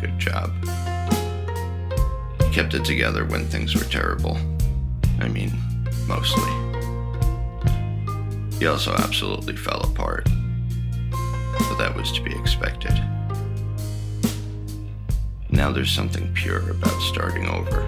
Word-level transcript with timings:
good 0.00 0.18
job. 0.18 0.52
He 2.42 2.50
kept 2.50 2.74
it 2.74 2.84
together 2.84 3.24
when 3.24 3.46
things 3.46 3.74
were 3.74 3.84
terrible. 3.84 4.38
I 5.20 5.28
mean, 5.28 5.52
mostly. 6.06 6.50
He 8.58 8.66
also 8.66 8.92
absolutely 8.94 9.56
fell 9.56 9.80
apart. 9.82 10.28
But 11.58 11.76
that 11.78 11.94
was 11.94 12.12
to 12.12 12.22
be 12.22 12.34
expected. 12.34 12.92
Now 15.50 15.72
there's 15.72 15.92
something 15.92 16.32
pure 16.34 16.70
about 16.70 17.00
starting 17.02 17.48
over. 17.48 17.86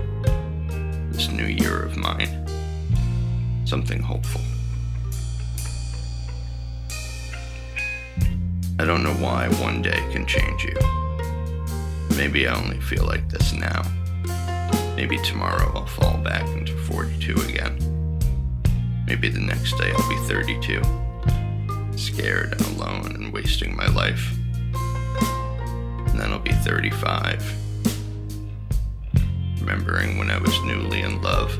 This 1.11 1.28
new 1.28 1.47
year 1.47 1.83
of 1.83 1.97
mine. 1.97 2.47
Something 3.64 4.00
hopeful. 4.00 4.41
I 8.78 8.84
don't 8.84 9.03
know 9.03 9.14
why 9.14 9.48
one 9.61 9.83
day 9.83 10.00
can 10.11 10.27
change 10.27 10.64
you. 10.64 10.99
Maybe 12.16 12.47
I 12.47 12.55
only 12.55 12.80
feel 12.80 13.05
like 13.05 13.28
this 13.28 13.53
now. 13.53 13.83
Maybe 14.97 15.19
tomorrow 15.19 15.72
I'll 15.75 15.86
fall 15.86 16.19
back 16.19 16.47
into 16.48 16.77
42 16.77 17.34
again. 17.48 17.78
Maybe 19.06 19.28
the 19.28 19.41
next 19.41 19.77
day 19.78 19.91
I'll 19.91 20.08
be 20.08 20.16
32, 20.28 20.83
scared 21.97 22.53
and 22.53 22.61
alone 22.77 23.14
and 23.14 23.33
wasting 23.33 23.75
my 23.75 23.86
life. 23.88 24.31
And 26.06 26.19
then 26.19 26.31
I'll 26.33 26.38
be 26.38 26.53
35, 26.53 27.42
remembering 29.61 30.19
when 30.19 30.31
I 30.31 30.38
was 30.38 30.61
newly 30.62 31.00
in 31.00 31.22
love. 31.22 31.58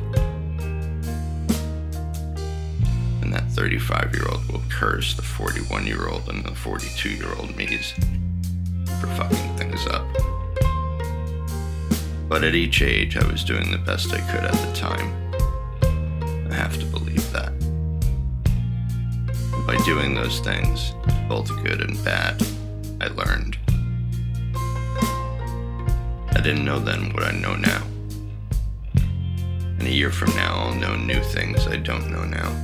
And 3.23 3.33
that 3.33 3.51
35 3.51 4.15
year 4.15 4.29
old 4.29 4.47
will 4.53 4.63
curse 4.69 5.15
the 5.15 5.23
41 5.23 5.87
year 5.87 6.09
old 6.09 6.29
and 6.29 6.45
the 6.45 6.55
42 6.55 7.09
year 7.11 7.35
old 7.39 7.57
me's 7.57 7.93
for 9.01 9.07
fucking 9.17 9.57
things 9.57 9.87
up. 9.87 10.07
But 12.31 12.45
at 12.45 12.55
each 12.55 12.81
age, 12.81 13.17
I 13.17 13.27
was 13.27 13.43
doing 13.43 13.73
the 13.73 13.79
best 13.79 14.13
I 14.13 14.21
could 14.31 14.45
at 14.45 14.53
the 14.53 14.73
time. 14.73 15.35
I 16.49 16.55
have 16.55 16.79
to 16.79 16.87
believe 16.87 17.29
that. 17.33 17.53
By 19.67 19.77
doing 19.85 20.15
those 20.15 20.39
things, 20.39 20.95
both 21.29 21.49
good 21.65 21.81
and 21.81 22.03
bad, 22.05 22.41
I 23.01 23.09
learned. 23.09 23.59
I 26.31 26.41
didn't 26.41 26.65
know 26.65 26.79
then 26.79 27.13
what 27.13 27.25
I 27.25 27.33
know 27.33 27.57
now. 27.57 27.83
And 28.95 29.83
a 29.83 29.91
year 29.91 30.13
from 30.13 30.31
now, 30.37 30.55
I'll 30.55 30.75
know 30.75 30.95
new 30.95 31.21
things 31.21 31.67
I 31.67 31.79
don't 31.79 32.13
know 32.13 32.23
now. 32.23 32.55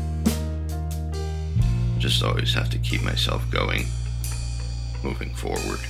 I 1.97 1.99
just 1.99 2.23
always 2.23 2.55
have 2.55 2.71
to 2.71 2.79
keep 2.79 3.03
myself 3.03 3.43
going, 3.51 3.87
moving 5.03 5.35
forward, 5.35 5.81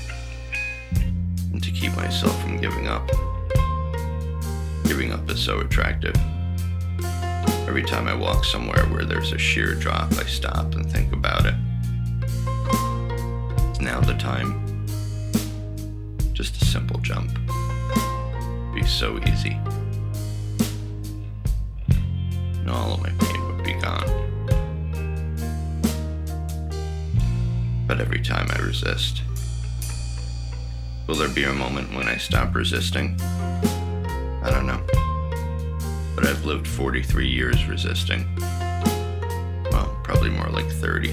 and 1.53 1.63
to 1.63 1.71
keep 1.71 1.95
myself 1.95 2.41
from 2.41 2.57
giving 2.57 2.89
up. 2.89 3.07
Giving 4.87 5.13
up 5.13 5.29
is 5.31 5.43
so 5.43 5.61
attractive. 5.61 6.15
Every 7.67 7.83
time 7.83 8.07
I 8.07 8.15
walk 8.15 8.45
somewhere 8.45 8.85
where 8.87 9.05
there's 9.05 9.33
a 9.33 9.39
sheer 9.39 9.75
drop, 9.75 10.13
I 10.15 10.25
stop 10.25 10.75
and 10.75 10.91
think 10.91 11.13
about 11.13 11.45
it. 11.45 11.55
it. 11.55 11.61
Is 13.73 13.81
now 13.81 14.01
the 14.01 14.15
time? 14.15 14.87
Just 16.33 16.63
a 16.63 16.65
simple 16.65 17.01
jump. 17.01 17.33
Be 18.75 18.87
so 18.87 19.19
easy. 19.27 19.59
And 22.61 22.71
all 22.71 22.95
of 22.95 23.03
my 23.03 23.11
pain 23.11 23.47
would 23.49 23.65
be 23.65 23.75
gone. 23.75 24.09
But 27.89 28.01
every 28.01 28.21
time 28.21 28.47
I 28.51 28.59
resist, 28.61 29.23
will 31.07 31.17
there 31.17 31.29
be 31.29 31.45
a 31.45 31.53
moment 31.53 31.93
when 31.93 32.07
I 32.07 32.17
stop 32.17 32.55
resisting? 32.55 33.19
I 34.47 34.51
don't 34.51 34.65
know. 34.65 34.81
But 36.15 36.25
I've 36.25 36.45
lived 36.45 36.69
43 36.69 37.27
years 37.27 37.67
resisting. 37.67 38.25
Well, 39.73 39.99
probably 40.05 40.31
more 40.31 40.47
like 40.51 40.69
30. 40.69 41.11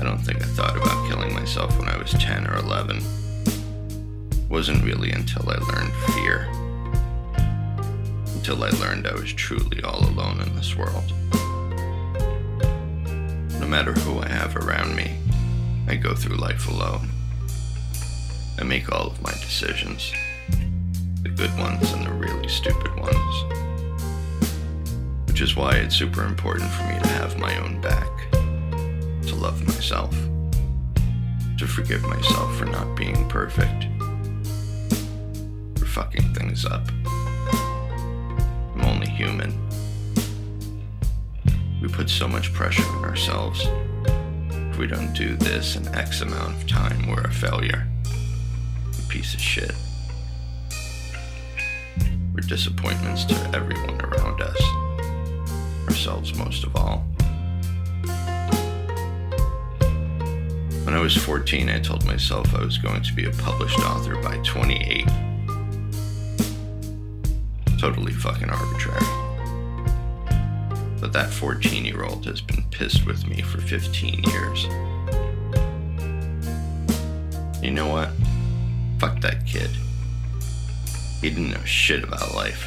I 0.00 0.02
don't 0.02 0.18
think 0.18 0.40
I 0.40 0.46
thought 0.46 0.78
about 0.78 1.10
killing 1.10 1.34
myself 1.34 1.78
when 1.78 1.90
I 1.90 1.98
was 1.98 2.12
10 2.12 2.46
or 2.46 2.56
11. 2.56 3.02
Wasn't 4.48 4.82
really 4.82 5.10
until 5.10 5.46
I 5.50 5.56
learned 5.56 5.92
fear. 6.14 6.48
Until 8.36 8.64
I 8.64 8.70
learned 8.70 9.06
I 9.06 9.12
was 9.12 9.34
truly 9.34 9.82
all 9.82 10.02
alone 10.08 10.40
in 10.40 10.56
this 10.56 10.74
world. 10.74 11.12
No 13.60 13.66
matter 13.68 13.92
who 13.92 14.20
I 14.20 14.28
have 14.28 14.56
around 14.56 14.96
me, 14.96 15.18
I 15.86 15.96
go 15.96 16.14
through 16.14 16.36
life 16.36 16.66
alone. 16.66 17.10
I 18.58 18.64
make 18.64 18.90
all 18.90 19.06
of 19.08 19.20
my 19.20 19.32
decisions 19.32 20.14
the 21.22 21.28
good 21.28 21.56
ones 21.58 21.92
and 21.92 22.06
the 22.06 22.12
really 22.12 22.48
stupid 22.48 22.94
ones. 22.98 23.44
Which 25.26 25.42
is 25.42 25.54
why 25.54 25.76
it's 25.76 25.94
super 25.94 26.24
important 26.24 26.70
for 26.70 26.84
me 26.84 26.98
to 26.98 27.08
have 27.08 27.38
my 27.38 27.56
own 27.60 27.80
back, 27.80 28.30
to 28.32 29.34
love 29.34 29.62
myself, 29.66 30.14
to 31.58 31.66
forgive 31.66 32.02
myself 32.02 32.56
for 32.56 32.64
not 32.64 32.96
being 32.96 33.28
perfect, 33.28 33.86
for 35.78 35.84
fucking 35.84 36.32
things 36.34 36.64
up. 36.64 36.88
I'm 38.74 38.82
only 38.82 39.08
human. 39.08 39.52
We 41.82 41.88
put 41.88 42.08
so 42.08 42.28
much 42.28 42.52
pressure 42.52 42.86
on 42.96 43.04
ourselves. 43.04 43.66
If 44.50 44.78
we 44.78 44.86
don't 44.86 45.12
do 45.12 45.36
this 45.36 45.76
in 45.76 45.86
X 45.94 46.22
amount 46.22 46.54
of 46.54 46.66
time, 46.66 47.08
we're 47.08 47.22
a 47.22 47.32
failure. 47.32 47.86
A 48.98 49.08
piece 49.08 49.34
of 49.34 49.40
shit. 49.40 49.74
We're 52.40 52.46
disappointments 52.46 53.26
to 53.26 53.34
everyone 53.54 54.00
around 54.00 54.40
us, 54.40 54.58
ourselves 55.86 56.34
most 56.34 56.64
of 56.64 56.74
all. 56.74 57.04
When 60.84 60.94
I 60.94 61.00
was 61.00 61.14
14, 61.14 61.68
I 61.68 61.80
told 61.80 62.06
myself 62.06 62.54
I 62.54 62.64
was 62.64 62.78
going 62.78 63.02
to 63.02 63.12
be 63.12 63.26
a 63.26 63.30
published 63.30 63.78
author 63.80 64.16
by 64.22 64.38
28. 64.38 65.06
Totally 67.78 68.12
fucking 68.12 68.48
arbitrary. 68.48 69.04
But 70.98 71.12
that 71.12 71.28
14 71.30 71.84
year 71.84 72.04
old 72.04 72.24
has 72.24 72.40
been 72.40 72.64
pissed 72.70 73.04
with 73.04 73.26
me 73.26 73.42
for 73.42 73.60
15 73.60 74.22
years. 74.22 74.64
You 77.62 77.72
know 77.72 77.88
what? 77.88 78.10
Fuck 78.98 79.20
that 79.20 79.44
kid. 79.46 79.68
He 81.20 81.28
didn't 81.28 81.50
know 81.50 81.64
shit 81.64 82.02
about 82.02 82.34
life. 82.34 82.66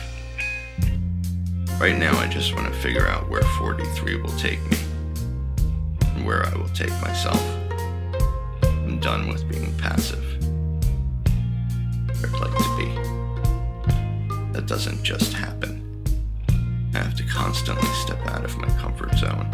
Right 1.79 1.97
now, 1.97 2.15
I 2.19 2.27
just 2.27 2.53
want 2.53 2.71
to 2.71 2.79
figure 2.81 3.07
out 3.07 3.27
where 3.27 3.41
43 3.41 4.21
will 4.21 4.29
take 4.37 4.61
me 4.69 4.77
and 6.15 6.23
where 6.23 6.45
I 6.45 6.55
will 6.55 6.69
take 6.69 6.91
myself. 7.01 7.41
I'm 8.61 8.99
done 8.99 9.27
with 9.27 9.49
being 9.49 9.75
passive. 9.79 10.23
I'd 12.09 12.31
like 12.39 12.55
to 12.55 12.77
be. 12.77 12.85
That 14.53 14.67
doesn't 14.67 15.01
just 15.01 15.33
happen. 15.33 15.81
I 16.93 16.99
have 16.99 17.15
to 17.15 17.23
constantly 17.23 17.87
step 17.93 18.23
out 18.27 18.45
of 18.45 18.55
my 18.59 18.67
comfort 18.77 19.15
zone. 19.15 19.49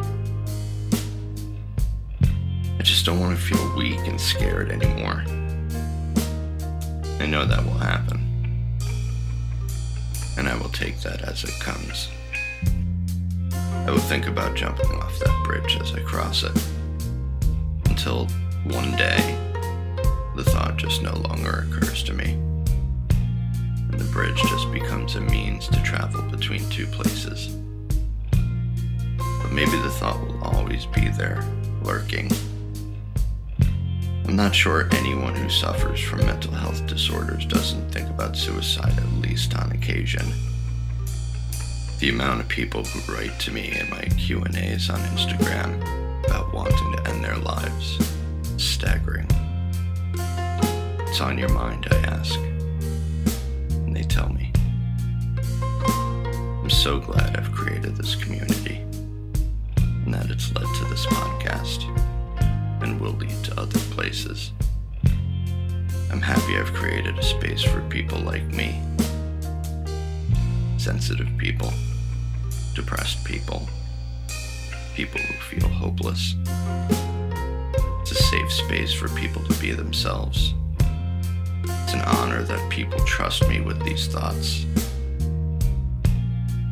I 2.77 2.83
just 2.83 3.05
don't 3.05 3.21
want 3.21 3.37
to 3.37 3.41
feel 3.41 3.77
weak 3.77 3.99
and 3.99 4.19
scared 4.19 4.71
anymore. 4.71 5.23
I 7.21 7.25
know 7.25 7.45
that 7.45 7.63
will 7.63 7.71
happen 7.71 8.18
and 10.39 10.47
I 10.47 10.55
will 10.55 10.69
take 10.69 11.01
that 11.01 11.21
as 11.23 11.43
it 11.43 11.59
comes. 11.59 12.07
I 13.85 13.91
will 13.91 13.99
think 13.99 14.25
about 14.25 14.55
jumping 14.55 14.89
off 14.91 15.19
that 15.19 15.43
bridge 15.43 15.77
as 15.81 15.93
I 15.93 15.99
cross 15.99 16.43
it, 16.43 16.57
until 17.89 18.25
one 18.63 18.95
day 18.95 19.37
the 20.37 20.45
thought 20.45 20.77
just 20.77 21.01
no 21.01 21.13
longer 21.27 21.67
occurs 21.69 22.03
to 22.03 22.13
me. 22.13 22.31
And 23.91 23.99
the 23.99 24.09
bridge 24.13 24.41
just 24.43 24.71
becomes 24.71 25.15
a 25.15 25.21
means 25.21 25.67
to 25.67 25.83
travel 25.83 26.21
between 26.21 26.67
two 26.69 26.87
places. 26.87 27.53
But 28.31 29.51
maybe 29.51 29.71
the 29.71 29.91
thought 29.99 30.21
will 30.25 30.41
always 30.41 30.85
be 30.85 31.09
there, 31.09 31.43
lurking. 31.83 32.31
I'm 34.29 34.35
not 34.35 34.53
sure 34.53 34.87
anyone 34.91 35.33
who 35.33 35.49
suffers 35.49 35.99
from 35.99 36.23
mental 36.27 36.51
health 36.51 36.85
disorders 36.85 37.47
doesn't 37.47 37.89
think 37.89 38.07
about 38.11 38.37
suicide 38.37 38.95
at 38.95 39.11
least 39.13 39.57
on 39.57 39.71
occasion. 39.71 40.23
The 41.97 42.09
amount 42.09 42.41
of 42.41 42.47
people 42.47 42.83
who 42.83 43.11
write 43.11 43.39
to 43.39 43.51
me 43.51 43.75
in 43.79 43.89
my 43.89 44.03
Q&As 44.19 44.91
on 44.91 44.99
Instagram 44.99 45.81
about 46.27 46.53
wanting 46.53 46.95
to 46.95 47.09
end 47.09 47.23
their 47.23 47.37
lives 47.37 47.97
is 48.55 48.63
staggering. 48.63 49.25
What's 50.97 51.21
on 51.21 51.39
your 51.39 51.49
mind, 51.49 51.87
I 51.89 51.95
ask. 51.95 52.37
And 52.37 53.95
they 53.95 54.03
tell 54.03 54.29
me. 54.29 54.53
I'm 56.61 56.69
so 56.69 56.99
glad 56.99 57.35
I've 57.35 57.51
created 57.51 57.97
this 57.97 58.13
community 58.13 58.85
and 60.05 60.13
that 60.13 60.29
it's 60.29 60.53
led 60.53 60.67
to 60.75 60.85
this 60.85 61.07
podcast 61.07 62.08
and 62.81 62.99
will 62.99 63.13
lead 63.13 63.43
to 63.45 63.59
other 63.59 63.79
places. 63.91 64.51
I'm 66.11 66.21
happy 66.21 66.57
I've 66.57 66.73
created 66.73 67.17
a 67.17 67.23
space 67.23 67.61
for 67.61 67.81
people 67.89 68.19
like 68.19 68.45
me 68.45 68.81
sensitive 70.79 71.29
people, 71.37 71.71
depressed 72.73 73.23
people, 73.25 73.67
people 74.95 75.19
who 75.19 75.33
feel 75.33 75.67
hopeless. 75.67 76.35
It's 78.01 78.11
a 78.11 78.15
safe 78.15 78.51
space 78.51 78.93
for 78.93 79.09
people 79.09 79.43
to 79.43 79.61
be 79.61 79.71
themselves. 79.71 80.53
It's 81.63 81.93
an 81.93 82.01
honor 82.01 82.43
that 82.43 82.69
people 82.69 82.99
trust 83.05 83.47
me 83.49 83.59
with 83.59 83.83
these 83.83 84.07
thoughts. 84.07 84.65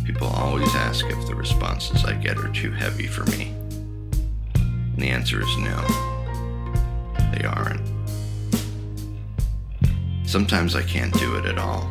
People 0.05 0.27
always 0.27 0.73
ask 0.73 1.05
if 1.05 1.27
the 1.27 1.35
responses 1.35 2.05
I 2.05 2.13
get 2.13 2.37
are 2.37 2.51
too 2.53 2.71
heavy 2.71 3.07
for 3.07 3.25
me. 3.25 3.53
And 4.97 5.05
the 5.05 5.09
answer 5.09 5.39
is 5.39 5.57
no, 5.57 5.79
they 7.31 7.45
aren't. 7.45 7.87
Sometimes 10.27 10.75
I 10.75 10.81
can't 10.81 11.13
do 11.19 11.35
it 11.35 11.45
at 11.45 11.59
all. 11.59 11.87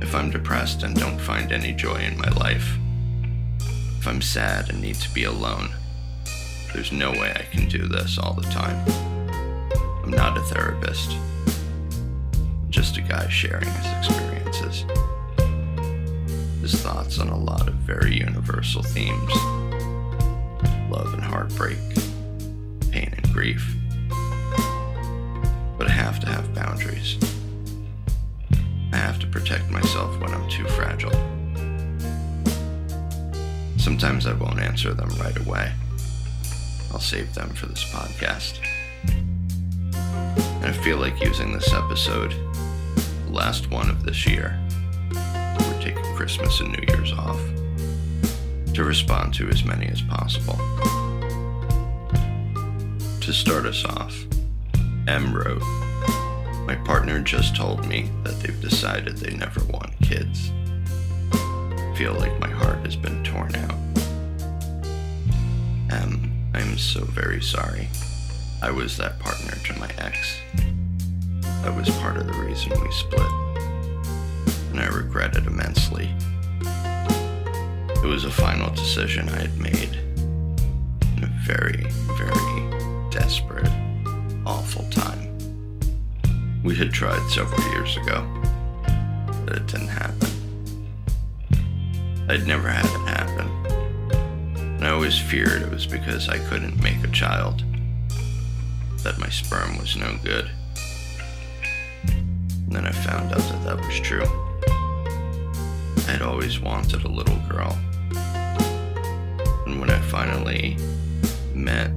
If 0.00 0.14
I'm 0.14 0.30
depressed 0.30 0.82
and 0.82 0.96
don't 0.96 1.18
find 1.18 1.52
any 1.52 1.74
joy 1.74 1.96
in 1.96 2.16
my 2.16 2.30
life, 2.30 2.78
if 3.98 4.08
I'm 4.08 4.22
sad 4.22 4.70
and 4.70 4.80
need 4.80 4.94
to 4.94 5.12
be 5.12 5.24
alone, 5.24 5.68
there's 6.72 6.90
no 6.90 7.10
way 7.10 7.34
I 7.36 7.54
can 7.54 7.68
do 7.68 7.86
this 7.86 8.16
all 8.16 8.32
the 8.32 8.48
time. 8.48 8.82
I'm 10.02 10.10
not 10.10 10.38
a 10.38 10.40
therapist, 10.40 11.10
I'm 11.10 12.70
just 12.70 12.96
a 12.96 13.02
guy 13.02 13.28
sharing 13.28 13.68
his 13.68 13.92
experiences. 13.92 14.86
His 16.62 16.80
thoughts 16.80 17.18
on 17.18 17.28
a 17.28 17.36
lot 17.38 17.68
of 17.68 17.74
very 17.74 18.16
universal 18.16 18.82
themes 18.82 19.32
love 20.90 21.12
and 21.14 21.22
heartbreak, 21.22 21.78
grief. 23.36 23.76
But 25.76 25.88
I 25.88 25.90
have 25.90 26.18
to 26.20 26.26
have 26.26 26.54
boundaries. 26.54 27.18
I 28.94 28.96
have 28.96 29.18
to 29.18 29.26
protect 29.26 29.70
myself 29.70 30.18
when 30.20 30.32
I'm 30.32 30.48
too 30.48 30.64
fragile. 30.68 31.12
Sometimes 33.76 34.26
I 34.26 34.32
won't 34.32 34.58
answer 34.58 34.94
them 34.94 35.10
right 35.20 35.36
away. 35.46 35.70
I'll 36.90 36.98
save 36.98 37.34
them 37.34 37.50
for 37.50 37.66
this 37.66 37.84
podcast. 37.84 38.58
And 39.04 40.64
I 40.64 40.72
feel 40.72 40.96
like 40.96 41.20
using 41.20 41.52
this 41.52 41.74
episode, 41.74 42.34
the 43.26 43.32
last 43.32 43.70
one 43.70 43.90
of 43.90 44.02
this 44.02 44.26
year, 44.26 44.58
we're 45.12 45.82
taking 45.82 46.16
Christmas 46.16 46.60
and 46.60 46.72
New 46.72 46.84
Year's 46.88 47.12
off, 47.12 47.40
to 48.72 48.82
respond 48.82 49.34
to 49.34 49.48
as 49.50 49.62
many 49.62 49.88
as 49.88 50.00
possible. 50.00 50.58
To 53.26 53.32
start 53.32 53.66
us 53.66 53.84
off, 53.84 54.16
M 55.08 55.34
wrote, 55.34 55.60
My 56.64 56.80
partner 56.84 57.20
just 57.20 57.56
told 57.56 57.84
me 57.86 58.08
that 58.22 58.38
they've 58.40 58.60
decided 58.60 59.16
they 59.16 59.34
never 59.34 59.64
want 59.64 59.98
kids 60.00 60.52
feel 61.96 62.12
like 62.12 62.38
my 62.38 62.50
heart 62.50 62.84
has 62.84 62.94
been 62.94 63.24
torn 63.24 63.52
out. 63.56 63.74
Em, 65.90 66.30
I'm 66.52 66.76
so 66.76 67.04
very 67.04 67.40
sorry. 67.40 67.88
I 68.62 68.70
was 68.70 68.98
that 68.98 69.18
partner 69.18 69.54
to 69.64 69.78
my 69.80 69.90
ex. 69.98 70.38
That 71.62 71.74
was 71.74 71.88
part 71.98 72.18
of 72.18 72.26
the 72.26 72.34
reason 72.34 72.70
we 72.80 72.92
split. 72.92 73.30
And 74.70 74.78
I 74.78 74.86
regret 74.86 75.36
it 75.36 75.46
immensely. 75.46 76.14
It 78.04 78.06
was 78.06 78.24
a 78.24 78.30
final 78.30 78.68
decision 78.74 79.30
I 79.30 79.40
had 79.40 79.58
made. 79.58 79.85
We 86.66 86.74
had 86.74 86.92
tried 86.92 87.24
several 87.30 87.62
years 87.70 87.96
ago, 87.96 88.26
but 89.44 89.56
it 89.56 89.66
didn't 89.68 89.86
happen. 89.86 90.28
I'd 92.28 92.44
never 92.44 92.68
had 92.68 92.84
it 92.84 93.08
happen. 93.08 93.48
And 94.56 94.84
I 94.84 94.90
always 94.90 95.16
feared 95.16 95.62
it 95.62 95.70
was 95.70 95.86
because 95.86 96.28
I 96.28 96.38
couldn't 96.38 96.82
make 96.82 97.04
a 97.04 97.08
child, 97.12 97.62
that 99.04 99.16
my 99.20 99.28
sperm 99.28 99.78
was 99.78 99.94
no 99.94 100.18
good. 100.24 100.50
And 102.08 102.72
then 102.72 102.84
I 102.84 102.90
found 102.90 103.32
out 103.32 103.38
that 103.38 103.64
that 103.64 103.76
was 103.76 104.00
true. 104.00 104.26
I'd 106.08 106.22
always 106.22 106.58
wanted 106.58 107.04
a 107.04 107.08
little 107.08 107.38
girl. 107.48 107.78
And 109.66 109.80
when 109.80 109.90
I 109.90 110.00
finally 110.00 110.76
met 111.54 111.92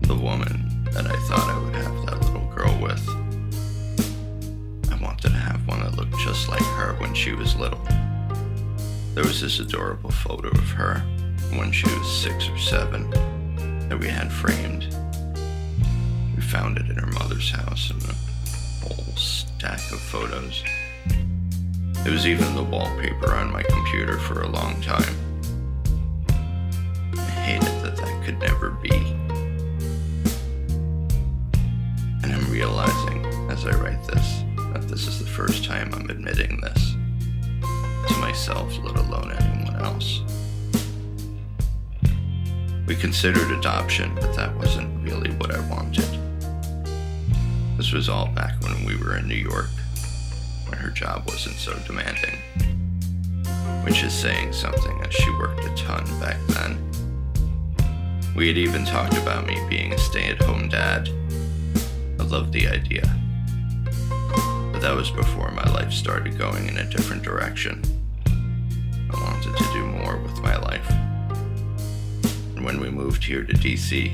the 0.00 0.16
woman 0.16 0.88
that 0.90 1.06
I 1.06 1.16
thought 1.28 1.48
I 1.48 1.58
would 1.62 1.67
just 6.28 6.50
like 6.50 6.60
her 6.60 6.92
when 6.98 7.14
she 7.14 7.32
was 7.32 7.56
little. 7.56 7.82
There 9.14 9.24
was 9.24 9.40
this 9.40 9.60
adorable 9.60 10.10
photo 10.10 10.48
of 10.48 10.70
her 10.72 10.98
when 11.56 11.72
she 11.72 11.88
was 11.88 12.20
six 12.20 12.50
or 12.50 12.58
seven 12.58 13.08
that 13.88 13.98
we 13.98 14.08
had 14.08 14.30
framed. 14.30 14.94
We 16.36 16.42
found 16.42 16.76
it 16.76 16.90
in 16.90 16.96
her 16.96 17.10
mother's 17.12 17.50
house 17.50 17.90
in 17.90 17.96
a 17.96 18.86
whole 18.86 19.16
stack 19.16 19.80
of 19.90 20.00
photos. 20.00 20.62
It 22.04 22.10
was 22.10 22.26
even 22.26 22.54
the 22.54 22.62
wallpaper 22.62 23.34
on 23.34 23.50
my 23.50 23.62
computer 23.62 24.18
for 24.18 24.42
a 24.42 24.48
long 24.48 24.82
time. 24.82 25.17
Myself, 38.38 38.78
let 38.84 38.96
alone 38.96 39.32
anyone 39.32 39.74
else. 39.84 40.22
We 42.86 42.94
considered 42.94 43.50
adoption, 43.50 44.14
but 44.14 44.32
that 44.36 44.56
wasn't 44.56 45.02
really 45.02 45.30
what 45.32 45.52
I 45.52 45.58
wanted. 45.68 46.06
This 47.76 47.90
was 47.90 48.08
all 48.08 48.28
back 48.28 48.54
when 48.62 48.84
we 48.84 48.94
were 48.96 49.16
in 49.16 49.26
New 49.26 49.34
York, 49.34 49.70
when 50.68 50.78
her 50.78 50.90
job 50.90 51.24
wasn't 51.26 51.56
so 51.56 51.76
demanding. 51.84 52.38
Which 53.84 54.04
is 54.04 54.12
saying 54.12 54.52
something, 54.52 55.00
as 55.04 55.12
she 55.12 55.30
worked 55.32 55.64
a 55.64 55.74
ton 55.74 56.04
back 56.20 56.38
then. 56.46 56.78
We 58.36 58.46
had 58.46 58.56
even 58.56 58.84
talked 58.84 59.16
about 59.16 59.48
me 59.48 59.58
being 59.68 59.92
a 59.92 59.98
stay 59.98 60.28
at 60.28 60.40
home 60.40 60.68
dad. 60.68 61.08
I 62.20 62.22
loved 62.22 62.52
the 62.52 62.68
idea. 62.68 63.02
But 64.72 64.78
that 64.78 64.94
was 64.94 65.10
before 65.10 65.50
my 65.50 65.68
life 65.72 65.92
started 65.92 66.38
going 66.38 66.68
in 66.68 66.78
a 66.78 66.88
different 66.88 67.24
direction. 67.24 67.97
Wanted 69.38 69.56
to 69.56 69.72
do 69.72 69.84
more 69.84 70.16
with 70.16 70.42
my 70.42 70.56
life. 70.56 70.90
And 72.56 72.64
when 72.64 72.80
we 72.80 72.90
moved 72.90 73.22
here 73.22 73.44
to 73.44 73.52
DC, 73.52 74.10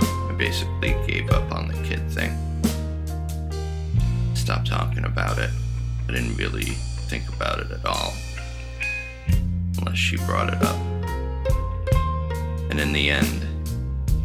I 0.00 0.32
basically 0.34 0.94
gave 1.08 1.28
up 1.30 1.50
on 1.50 1.66
the 1.66 1.74
kid 1.82 2.08
thing. 2.08 2.38
Stopped 4.36 4.68
talking 4.68 5.06
about 5.06 5.38
it. 5.38 5.50
I 6.08 6.12
didn't 6.12 6.36
really 6.36 6.66
think 7.10 7.28
about 7.30 7.58
it 7.58 7.72
at 7.72 7.84
all. 7.84 8.12
Unless 9.78 9.98
she 9.98 10.18
brought 10.18 10.54
it 10.54 10.62
up. 10.62 10.76
And 12.70 12.78
in 12.78 12.92
the 12.92 13.10
end, 13.10 13.44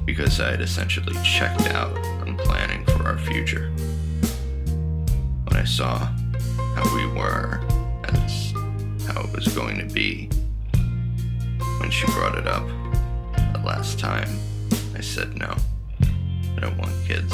because 0.05 0.39
I 0.39 0.51
had 0.51 0.61
essentially 0.61 1.15
checked 1.23 1.65
out 1.69 1.97
on 2.21 2.37
planning 2.37 2.85
for 2.85 3.07
our 3.07 3.17
future, 3.17 3.71
when 5.45 5.55
I 5.55 5.63
saw 5.63 5.97
how 6.75 6.95
we 6.95 7.07
were 7.19 7.61
as 8.03 8.48
how 9.13 9.21
it 9.21 9.33
was 9.33 9.47
going 9.49 9.77
to 9.79 9.85
be. 9.93 10.29
When 11.79 11.89
she 11.89 12.05
brought 12.07 12.37
it 12.37 12.47
up 12.47 12.67
the 13.53 13.61
last 13.65 13.99
time, 13.99 14.29
I 14.95 15.01
said 15.01 15.35
no. 15.35 15.55
I 16.55 16.59
don't 16.59 16.77
want 16.77 16.91
kids. 17.07 17.33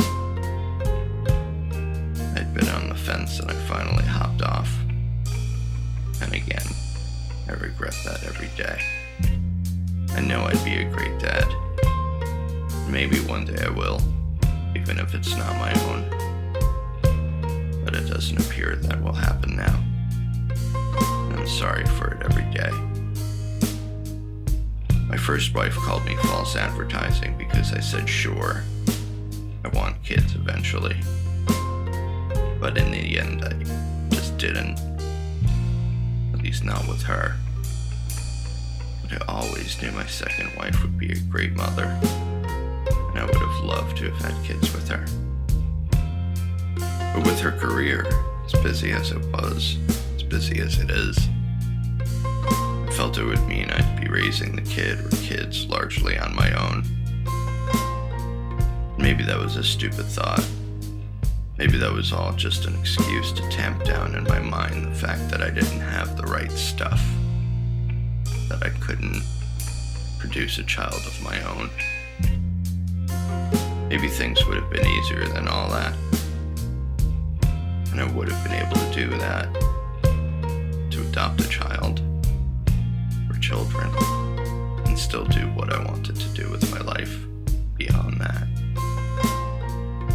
I'd 2.38 2.54
been 2.54 2.70
on 2.70 2.90
the 2.90 2.96
fence 2.96 3.40
and 3.40 3.52
I 3.52 3.54
finally 3.68 4.06
hopped 4.06 4.42
off. 4.42 4.74
And 6.22 6.34
again, 6.34 6.68
I 7.50 7.54
regret 7.54 7.96
that 8.06 8.24
every 8.24 8.50
day. 8.56 8.80
I 10.16 10.22
know 10.22 10.44
I'd 10.44 10.64
be 10.64 10.76
a 10.76 10.90
great 10.90 11.20
dad. 11.20 11.46
Maybe 12.90 13.18
one 13.22 13.46
day 13.46 13.66
I 13.66 13.70
will, 13.70 14.00
even 14.76 15.00
if 15.00 15.14
it's 15.14 15.36
not 15.36 15.54
my 15.56 15.74
own. 15.90 16.10
But 17.84 17.96
it 17.96 18.08
doesn't 18.08 18.40
appear 18.46 18.76
that 18.78 19.02
will 19.04 19.14
happen 19.14 19.58
now. 19.58 19.85
I'm 21.46 21.52
sorry 21.52 21.86
for 21.86 22.08
it 22.08 22.24
every 22.24 22.44
day. 22.46 22.72
My 25.08 25.16
first 25.16 25.54
wife 25.54 25.76
called 25.76 26.04
me 26.04 26.16
false 26.16 26.56
advertising 26.56 27.38
because 27.38 27.72
I 27.72 27.82
said 27.82 28.10
sure, 28.10 28.64
I 29.64 29.68
want 29.68 30.04
kids 30.04 30.34
eventually. 30.34 30.96
But 32.60 32.80
in 32.80 32.90
the 32.90 33.20
end, 33.20 33.46
I 33.46 33.54
just 34.10 34.40
didn't. 34.40 34.80
At 36.34 36.42
least 36.42 36.64
not 36.64 36.88
with 36.88 37.04
her. 37.04 37.36
But 39.04 39.22
I 39.22 39.26
always 39.28 39.80
knew 39.80 39.92
my 39.92 40.08
second 40.08 40.50
wife 40.58 40.82
would 40.82 40.98
be 40.98 41.12
a 41.12 41.20
great 41.30 41.54
mother, 41.54 41.86
and 42.02 43.20
I 43.20 43.24
would 43.24 43.36
have 43.36 43.64
loved 43.64 43.98
to 43.98 44.10
have 44.10 44.32
had 44.32 44.44
kids 44.44 44.74
with 44.74 44.90
her. 44.90 45.06
But 47.14 47.24
with 47.24 47.40
her 47.42 47.52
career, 47.52 48.04
as 48.46 48.54
busy 48.64 48.94
as 48.94 49.12
it 49.12 49.24
was, 49.28 49.78
as 50.16 50.24
busy 50.24 50.60
as 50.60 50.80
it 50.80 50.90
is, 50.90 51.30
felt 52.96 53.18
it 53.18 53.26
would 53.26 53.46
mean 53.46 53.70
I'd 53.72 54.00
be 54.00 54.08
raising 54.08 54.56
the 54.56 54.62
kid 54.62 54.98
or 55.00 55.10
kids 55.18 55.66
largely 55.68 56.18
on 56.18 56.34
my 56.34 56.50
own. 56.54 56.84
Maybe 58.98 59.22
that 59.26 59.38
was 59.38 59.58
a 59.58 59.64
stupid 59.66 60.06
thought. 60.06 60.48
Maybe 61.58 61.78
that 61.78 61.92
was 61.92 62.14
all 62.14 62.32
just 62.32 62.66
an 62.66 62.80
excuse 62.80 63.34
to 63.34 63.42
tamp 63.50 63.84
down 63.84 64.16
in 64.16 64.24
my 64.24 64.40
mind 64.40 64.86
the 64.86 64.96
fact 64.96 65.30
that 65.30 65.42
I 65.42 65.50
didn't 65.50 65.82
have 65.82 66.16
the 66.16 66.24
right 66.24 66.52
stuff 66.54 67.04
that 68.48 68.64
I 68.64 68.70
couldn't 68.80 69.22
produce 70.18 70.58
a 70.58 70.64
child 70.64 70.94
of 71.06 71.22
my 71.22 71.38
own. 71.50 71.70
Maybe 73.90 74.08
things 74.08 74.46
would 74.46 74.56
have 74.56 74.70
been 74.70 74.88
easier 74.88 75.28
than 75.28 75.50
all 75.50 75.70
that. 75.70 75.94
And 77.92 78.00
I 78.00 78.10
would 78.16 78.32
have 78.32 78.42
been 78.46 78.54
able 78.54 78.78
to 78.78 78.94
do 78.94 79.10
that. 79.18 79.54
To 80.92 81.02
adopt 81.10 81.42
a 81.42 81.50
child. 81.50 82.05
Children. 83.46 83.94
And 84.88 84.98
still 84.98 85.24
do 85.26 85.42
what 85.50 85.72
I 85.72 85.78
wanted 85.86 86.16
to 86.16 86.30
do 86.30 86.50
with 86.50 86.72
my 86.72 86.80
life 86.80 87.16
beyond 87.78 88.20
that. 88.20 88.48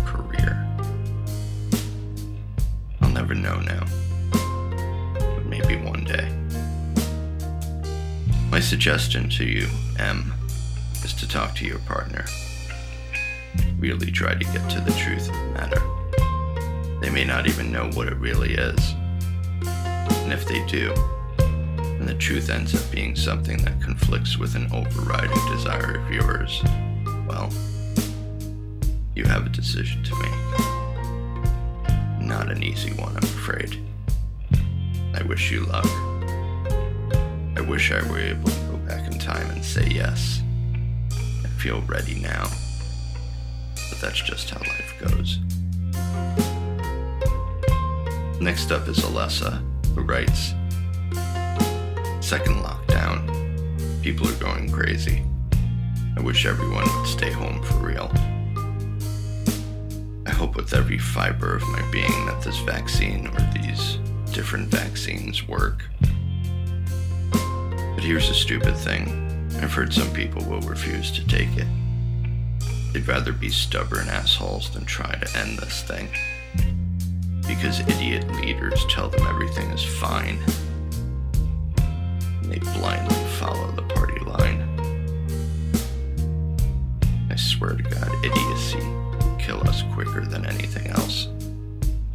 Career. 0.04 0.66
I'll 3.00 3.10
never 3.10 3.36
know 3.36 3.60
now. 3.60 3.86
But 5.12 5.46
maybe 5.46 5.76
one 5.76 6.02
day. 6.02 6.28
My 8.50 8.58
suggestion 8.58 9.28
to 9.28 9.44
you, 9.44 9.68
M, 10.00 10.32
is 11.04 11.14
to 11.14 11.28
talk 11.28 11.54
to 11.54 11.64
your 11.64 11.78
partner. 11.78 12.24
Really 13.78 14.10
try 14.10 14.34
to 14.34 14.44
get 14.44 14.68
to 14.70 14.80
the 14.80 14.90
truth 14.98 15.28
of 15.28 15.36
the 15.36 15.50
matter. 15.54 17.00
They 17.00 17.10
may 17.10 17.24
not 17.24 17.46
even 17.46 17.70
know 17.70 17.90
what 17.94 18.08
it 18.08 18.16
really 18.16 18.54
is. 18.54 18.96
And 19.62 20.32
if 20.32 20.48
they 20.48 20.66
do, 20.66 20.92
the 22.10 22.18
truth 22.18 22.50
ends 22.50 22.74
up 22.74 22.82
being 22.90 23.14
something 23.14 23.58
that 23.58 23.80
conflicts 23.80 24.36
with 24.36 24.56
an 24.56 24.66
overriding 24.72 25.46
desire 25.48 25.94
of 25.94 26.12
yours, 26.12 26.60
well, 27.28 27.48
you 29.14 29.22
have 29.22 29.46
a 29.46 29.48
decision 29.48 30.02
to 30.02 30.12
make. 30.16 30.32
Not 32.20 32.50
an 32.50 32.64
easy 32.64 32.92
one, 32.94 33.16
I'm 33.16 33.22
afraid. 33.22 33.78
I 35.14 35.22
wish 35.22 35.52
you 35.52 35.60
luck. 35.66 35.86
I 37.56 37.60
wish 37.60 37.92
I 37.92 38.02
were 38.10 38.18
able 38.18 38.50
to 38.50 38.60
go 38.72 38.76
back 38.78 39.06
in 39.08 39.16
time 39.20 39.48
and 39.50 39.64
say 39.64 39.86
yes. 39.86 40.42
I 41.44 41.48
feel 41.60 41.80
ready 41.82 42.18
now. 42.18 42.50
But 43.88 44.00
that's 44.00 44.20
just 44.20 44.50
how 44.50 44.58
life 44.58 44.94
goes. 44.98 45.38
Next 48.40 48.72
up 48.72 48.88
is 48.88 48.98
Alessa, 48.98 49.62
who 49.94 50.00
writes 50.00 50.54
Second 52.30 52.62
lockdown. 52.62 54.02
People 54.04 54.28
are 54.28 54.38
going 54.38 54.70
crazy. 54.70 55.24
I 56.16 56.20
wish 56.20 56.46
everyone 56.46 56.84
would 56.84 57.08
stay 57.08 57.32
home 57.32 57.60
for 57.60 57.74
real. 57.78 58.08
I 60.24 60.30
hope 60.30 60.54
with 60.54 60.72
every 60.72 60.96
fiber 60.96 61.56
of 61.56 61.66
my 61.70 61.82
being 61.90 62.26
that 62.26 62.40
this 62.40 62.58
vaccine 62.58 63.26
or 63.26 63.40
these 63.52 63.96
different 64.32 64.68
vaccines 64.68 65.48
work 65.48 65.82
but 67.32 68.04
here's 68.04 68.30
a 68.30 68.34
stupid 68.34 68.76
thing 68.76 69.48
I've 69.60 69.72
heard 69.72 69.92
some 69.92 70.12
people 70.12 70.44
will 70.44 70.60
refuse 70.60 71.10
to 71.10 71.26
take 71.26 71.56
it. 71.56 71.66
They'd 72.92 73.08
rather 73.08 73.32
be 73.32 73.48
stubborn 73.48 74.06
assholes 74.08 74.70
than 74.70 74.84
try 74.84 75.12
to 75.16 75.38
end 75.38 75.58
this 75.58 75.82
thing. 75.82 76.08
Because 77.48 77.80
idiot 77.80 78.26
leaders 78.36 78.86
tell 78.88 79.08
them 79.10 79.26
everything 79.26 79.68
is 79.72 79.84
fine. 79.84 80.38
Blindly 82.60 83.14
follow 83.38 83.70
the 83.72 83.82
party 83.82 84.18
line. 84.20 84.62
I 87.30 87.36
swear 87.36 87.74
to 87.74 87.82
God, 87.82 88.24
idiocy 88.24 89.00
kill 89.50 89.68
us 89.68 89.82
quicker 89.94 90.24
than 90.24 90.46
anything 90.46 90.86
else. 90.88 91.26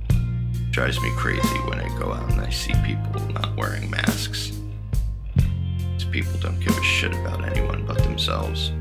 It 0.10 0.72
drives 0.72 1.02
me 1.02 1.12
crazy 1.18 1.58
when 1.68 1.80
I 1.80 1.88
go 2.00 2.14
out 2.14 2.32
and 2.32 2.40
I 2.40 2.50
see 2.50 2.74
people 2.86 3.20
not 3.34 3.56
wearing 3.58 3.90
masks 3.90 4.52
These 5.36 6.06
people 6.06 6.40
don't 6.40 6.60
give 6.60 6.78
a 6.78 6.84
shit 6.84 7.14
about 7.14 7.44
anyone 7.44 7.86
but 7.86 7.98
themselves. 7.98 8.72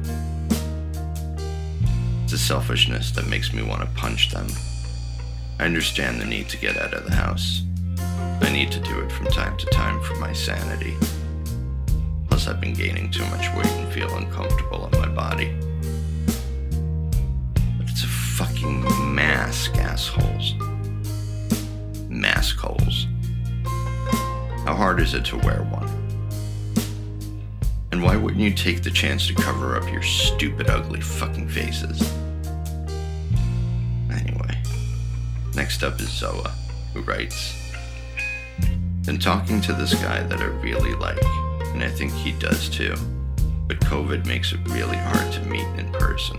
It's 2.23 2.33
a 2.33 2.39
selfishness 2.39 3.11
that 3.13 3.27
makes 3.27 3.53
me 3.53 3.63
want 3.63 3.81
to 3.81 3.89
punch 4.01 4.31
them. 4.31 4.47
I 5.59 5.65
understand 5.65 6.21
the 6.21 6.25
need 6.25 6.49
to 6.51 6.57
get 6.57 6.77
out 6.77 6.95
of 6.95 7.05
the 7.07 7.15
house. 7.15 7.63
I 7.99 8.53
need 8.53 8.71
to 8.73 8.81
do 8.81 9.01
it 9.01 9.11
from 9.11 9.27
time 9.27 9.57
to 9.57 9.67
time 9.67 10.01
for 10.03 10.15
my 10.17 10.33
sanity. 10.33 10.97
Plus, 12.45 12.55
I've 12.55 12.61
been 12.61 12.75
gaining 12.75 13.11
too 13.11 13.25
much 13.27 13.49
weight 13.55 13.73
and 13.73 13.91
feel 13.91 14.15
uncomfortable 14.17 14.87
in 14.93 15.01
my 15.01 15.09
body. 15.09 15.57
But 17.79 17.89
it's 17.89 18.05
a 18.05 18.07
fucking 18.07 19.15
mask, 19.15 19.75
assholes. 19.79 20.55
Mask 22.11 22.59
holes. 22.59 23.07
How 24.67 24.75
hard 24.75 25.01
is 25.01 25.15
it 25.15 25.25
to 25.27 25.39
wear 25.39 25.63
one? 25.63 25.89
And 27.93 28.03
why 28.03 28.15
wouldn't 28.15 28.43
you 28.43 28.53
take 28.53 28.83
the 28.83 28.91
chance 28.91 29.27
to 29.29 29.35
cover 29.35 29.77
up 29.77 29.91
your 29.91 30.03
stupid, 30.03 30.69
ugly 30.69 31.01
fucking 31.01 31.49
faces? 31.49 32.03
Anyway, 34.13 34.63
next 35.55 35.83
up 35.83 35.99
is 35.99 36.09
Zoa, 36.09 36.51
who 36.93 37.01
writes 37.01 37.55
Been 39.07 39.19
talking 39.19 39.63
to 39.63 39.73
this 39.73 39.95
guy 39.95 40.23
that 40.25 40.41
I 40.41 40.45
really 40.45 40.95
like, 40.95 41.25
and 41.75 41.85
I 41.85 41.91
think 41.91 42.13
he 42.13 42.33
does 42.33 42.71
too, 42.71 42.95
but 43.69 43.79
COVID 43.81 44.25
makes 44.25 44.53
it 44.53 44.61
really 44.69 44.97
hard 44.97 45.33
to 45.35 45.41
meet 45.43 45.67
in 45.79 45.93
person. 45.93 46.39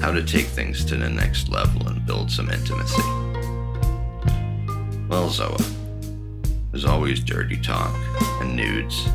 How 0.00 0.10
to 0.10 0.24
take 0.24 0.46
things 0.46 0.84
to 0.86 0.96
the 0.96 1.08
next 1.08 1.48
level 1.48 1.86
and 1.86 2.04
build 2.04 2.30
some 2.30 2.50
intimacy. 2.50 3.02
Well, 5.08 5.28
Zoa, 5.28 5.64
there's 6.72 6.84
always 6.84 7.20
dirty 7.20 7.60
talk 7.60 7.94
and 8.40 8.56
nudes, 8.56 9.06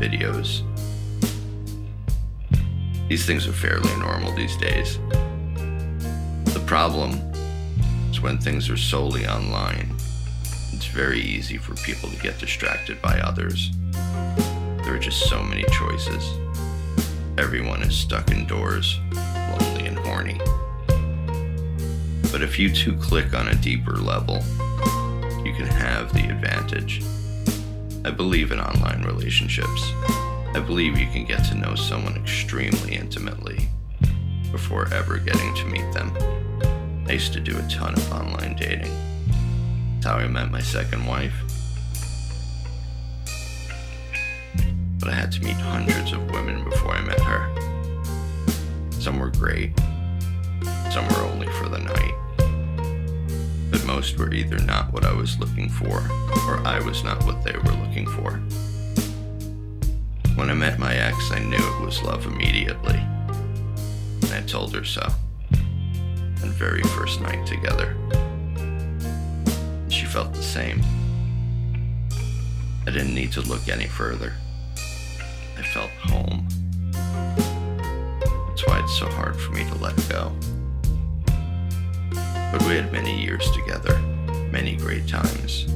videos, 0.00 0.64
these 3.10 3.26
things 3.26 3.44
are 3.48 3.52
fairly 3.52 3.92
normal 3.96 4.32
these 4.36 4.56
days. 4.56 5.00
The 6.54 6.62
problem 6.64 7.14
is 8.08 8.20
when 8.20 8.38
things 8.38 8.70
are 8.70 8.76
solely 8.76 9.26
online, 9.26 9.96
it's 10.72 10.86
very 10.86 11.20
easy 11.20 11.56
for 11.56 11.74
people 11.82 12.08
to 12.08 12.16
get 12.22 12.38
distracted 12.38 13.02
by 13.02 13.18
others. 13.18 13.72
Just 15.00 15.30
so 15.30 15.42
many 15.42 15.64
choices. 15.72 16.38
Everyone 17.38 17.82
is 17.82 17.96
stuck 17.96 18.30
indoors, 18.30 18.98
lonely 19.12 19.86
and 19.86 19.98
horny. 19.98 20.38
But 22.30 22.42
if 22.42 22.58
you 22.58 22.70
two 22.70 22.94
click 22.98 23.32
on 23.32 23.48
a 23.48 23.54
deeper 23.54 23.96
level, 23.96 24.36
you 25.42 25.54
can 25.54 25.66
have 25.66 26.12
the 26.12 26.28
advantage. 26.28 27.02
I 28.04 28.10
believe 28.10 28.52
in 28.52 28.60
online 28.60 29.02
relationships. 29.02 29.90
I 30.54 30.62
believe 30.64 30.98
you 30.98 31.06
can 31.06 31.24
get 31.24 31.44
to 31.46 31.54
know 31.54 31.74
someone 31.74 32.16
extremely 32.16 32.94
intimately 32.94 33.70
before 34.52 34.92
ever 34.92 35.16
getting 35.16 35.54
to 35.54 35.64
meet 35.64 35.92
them. 35.94 36.12
I 37.08 37.12
used 37.14 37.32
to 37.32 37.40
do 37.40 37.56
a 37.56 37.68
ton 37.68 37.94
of 37.94 38.12
online 38.12 38.54
dating. 38.54 38.94
That's 39.94 40.06
how 40.06 40.16
I 40.16 40.28
met 40.28 40.50
my 40.50 40.60
second 40.60 41.06
wife. 41.06 41.49
But 45.00 45.08
I 45.08 45.14
had 45.14 45.32
to 45.32 45.42
meet 45.42 45.56
hundreds 45.56 46.12
of 46.12 46.30
women 46.30 46.62
before 46.62 46.92
I 46.92 47.00
met 47.00 47.20
her. 47.20 47.48
Some 49.00 49.18
were 49.18 49.30
great, 49.30 49.72
some 50.92 51.08
were 51.08 51.22
only 51.22 51.48
for 51.52 51.70
the 51.70 51.78
night. 51.78 52.14
But 53.70 53.86
most 53.86 54.18
were 54.18 54.34
either 54.34 54.58
not 54.58 54.92
what 54.92 55.06
I 55.06 55.12
was 55.12 55.38
looking 55.38 55.70
for, 55.70 55.98
or 56.46 56.60
I 56.66 56.80
was 56.84 57.02
not 57.02 57.24
what 57.24 57.42
they 57.42 57.52
were 57.52 57.82
looking 57.82 58.06
for. 58.08 58.40
When 60.34 60.50
I 60.50 60.54
met 60.54 60.78
my 60.78 60.94
ex, 60.94 61.30
I 61.30 61.38
knew 61.38 61.56
it 61.56 61.80
was 61.80 62.02
love 62.02 62.26
immediately. 62.26 62.96
And 62.96 64.32
I 64.32 64.42
told 64.42 64.74
her 64.74 64.84
so. 64.84 65.06
And 65.50 66.52
very 66.52 66.82
first 66.82 67.20
night 67.20 67.46
together. 67.46 67.96
She 69.88 70.04
felt 70.04 70.34
the 70.34 70.42
same. 70.42 70.82
I 72.86 72.90
didn't 72.90 73.14
need 73.14 73.32
to 73.32 73.40
look 73.42 73.68
any 73.68 73.86
further. 73.86 74.34
Felt 75.72 75.90
home. 75.90 76.48
That's 78.48 78.66
why 78.66 78.80
it's 78.80 78.98
so 78.98 79.08
hard 79.08 79.36
for 79.36 79.52
me 79.52 79.62
to 79.64 79.74
let 79.76 79.94
go. 80.08 80.32
But 82.50 82.60
we 82.62 82.74
had 82.74 82.90
many 82.90 83.22
years 83.22 83.48
together, 83.52 83.96
many 84.50 84.74
great 84.74 85.06
times. 85.06 85.66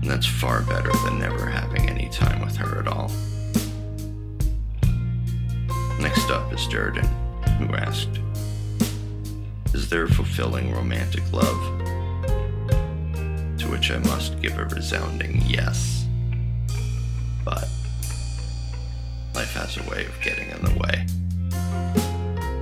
And 0.00 0.08
that's 0.08 0.26
far 0.26 0.62
better 0.62 0.92
than 1.04 1.18
never 1.18 1.46
having 1.46 1.88
any 1.88 2.08
time 2.10 2.40
with 2.40 2.56
her 2.56 2.78
at 2.78 2.86
all. 2.86 3.10
Next 5.98 6.30
up 6.30 6.52
is 6.52 6.64
Durden, 6.68 7.06
who 7.58 7.74
asked, 7.74 8.20
Is 9.74 9.90
there 9.90 10.06
fulfilling 10.06 10.72
romantic 10.72 11.24
love? 11.32 11.80
To 13.58 13.68
which 13.68 13.90
I 13.90 13.98
must 13.98 14.40
give 14.40 14.56
a 14.56 14.66
resounding 14.66 15.42
yes. 15.46 16.06
But 17.44 17.68
has 19.68 19.86
a 19.86 19.90
way 19.90 20.06
of 20.06 20.20
getting 20.22 20.48
in 20.50 20.64
the 20.64 20.78
way. 20.80 21.04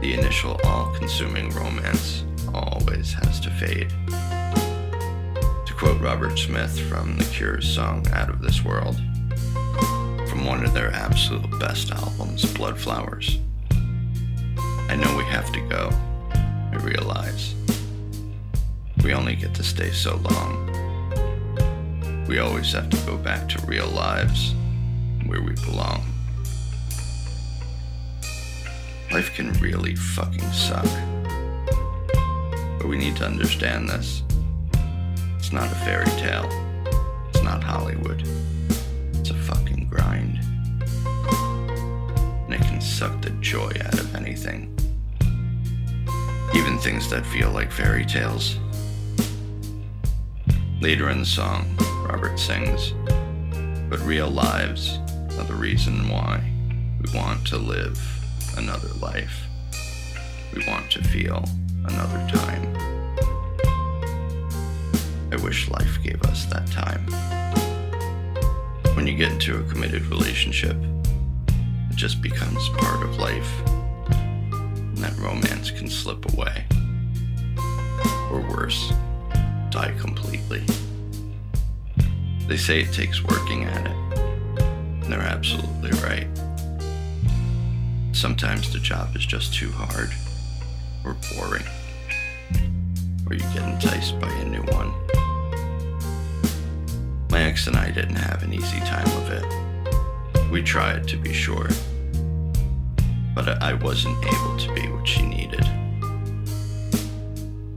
The 0.00 0.14
initial 0.14 0.60
all 0.64 0.92
consuming 0.96 1.50
romance 1.50 2.24
always 2.52 3.12
has 3.12 3.38
to 3.40 3.50
fade. 3.50 3.90
To 5.66 5.74
quote 5.74 6.00
Robert 6.00 6.36
Smith 6.36 6.80
from 6.88 7.16
The 7.16 7.24
Cure's 7.26 7.72
song 7.72 8.04
Out 8.12 8.28
of 8.28 8.42
This 8.42 8.64
World, 8.64 8.96
from 10.28 10.46
one 10.46 10.64
of 10.64 10.74
their 10.74 10.90
absolute 10.92 11.60
best 11.60 11.92
albums, 11.92 12.44
Bloodflowers. 12.44 13.40
I 14.88 14.96
know 14.96 15.16
we 15.16 15.24
have 15.24 15.52
to 15.52 15.60
go, 15.68 15.90
I 16.32 16.76
realize. 16.82 17.54
We 19.04 19.14
only 19.14 19.36
get 19.36 19.54
to 19.54 19.62
stay 19.62 19.92
so 19.92 20.16
long. 20.16 20.66
We 22.26 22.40
always 22.40 22.72
have 22.72 22.90
to 22.90 22.96
go 23.06 23.16
back 23.16 23.48
to 23.50 23.64
real 23.64 23.86
lives 23.86 24.54
where 25.26 25.42
we 25.42 25.52
belong. 25.52 26.15
Life 29.12 29.34
can 29.34 29.52
really 29.54 29.94
fucking 29.94 30.50
suck. 30.52 30.84
But 32.78 32.88
we 32.88 32.98
need 32.98 33.16
to 33.16 33.24
understand 33.24 33.88
this. 33.88 34.22
It's 35.38 35.52
not 35.52 35.70
a 35.70 35.74
fairy 35.76 36.06
tale. 36.06 36.48
It's 37.28 37.42
not 37.42 37.62
Hollywood. 37.62 38.28
It's 39.14 39.30
a 39.30 39.34
fucking 39.34 39.88
grind. 39.88 40.38
And 42.44 42.54
it 42.54 42.60
can 42.62 42.80
suck 42.80 43.22
the 43.22 43.30
joy 43.40 43.70
out 43.84 43.98
of 43.98 44.14
anything. 44.16 44.76
Even 46.54 46.78
things 46.78 47.08
that 47.10 47.24
feel 47.24 47.50
like 47.50 47.70
fairy 47.70 48.04
tales. 48.04 48.58
Later 50.80 51.10
in 51.10 51.20
the 51.20 51.26
song, 51.26 51.64
Robert 52.08 52.38
sings, 52.38 52.92
But 53.88 54.00
real 54.00 54.28
lives 54.28 54.98
are 55.38 55.44
the 55.44 55.54
reason 55.54 56.08
why 56.08 56.42
we 57.00 57.16
want 57.16 57.46
to 57.46 57.56
live 57.56 58.15
another 58.56 58.88
life. 59.00 59.46
We 60.54 60.66
want 60.66 60.90
to 60.92 61.04
feel 61.04 61.44
another 61.84 62.26
time. 62.28 62.76
I 65.32 65.36
wish 65.42 65.68
life 65.68 66.02
gave 66.02 66.22
us 66.22 66.46
that 66.46 66.66
time. 66.70 67.06
When 68.94 69.06
you 69.06 69.16
get 69.16 69.32
into 69.32 69.58
a 69.58 69.62
committed 69.64 70.06
relationship, 70.06 70.76
it 71.90 71.96
just 71.96 72.22
becomes 72.22 72.68
part 72.70 73.02
of 73.04 73.18
life, 73.18 73.52
and 74.06 74.98
that 74.98 75.16
romance 75.18 75.70
can 75.70 75.88
slip 75.88 76.32
away. 76.32 76.64
Or 78.30 78.40
worse, 78.40 78.92
die 79.70 79.94
completely. 79.98 80.64
They 82.46 82.56
say 82.56 82.80
it 82.80 82.92
takes 82.92 83.22
working 83.22 83.64
at 83.64 83.86
it, 83.86 83.96
and 84.58 85.12
they're 85.12 85.20
absolutely 85.20 85.90
right. 86.00 86.28
Sometimes 88.16 88.72
the 88.72 88.78
job 88.78 89.14
is 89.14 89.26
just 89.26 89.52
too 89.52 89.70
hard 89.70 90.10
or 91.04 91.18
boring, 91.34 91.66
or 93.26 93.34
you 93.34 93.40
get 93.40 93.68
enticed 93.68 94.18
by 94.18 94.32
a 94.32 94.44
new 94.46 94.62
one. 94.72 94.90
My 97.30 97.42
ex 97.42 97.66
and 97.66 97.76
I 97.76 97.90
didn't 97.90 98.16
have 98.16 98.42
an 98.42 98.54
easy 98.54 98.80
time 98.80 99.06
of 99.18 99.30
it. 99.30 100.50
We 100.50 100.62
tried 100.62 101.06
to 101.08 101.18
be 101.18 101.34
sure, 101.34 101.68
but 103.34 103.62
I 103.62 103.74
wasn't 103.74 104.16
able 104.24 104.56
to 104.60 104.72
be 104.74 104.88
what 104.88 105.06
she 105.06 105.20
needed. 105.20 105.64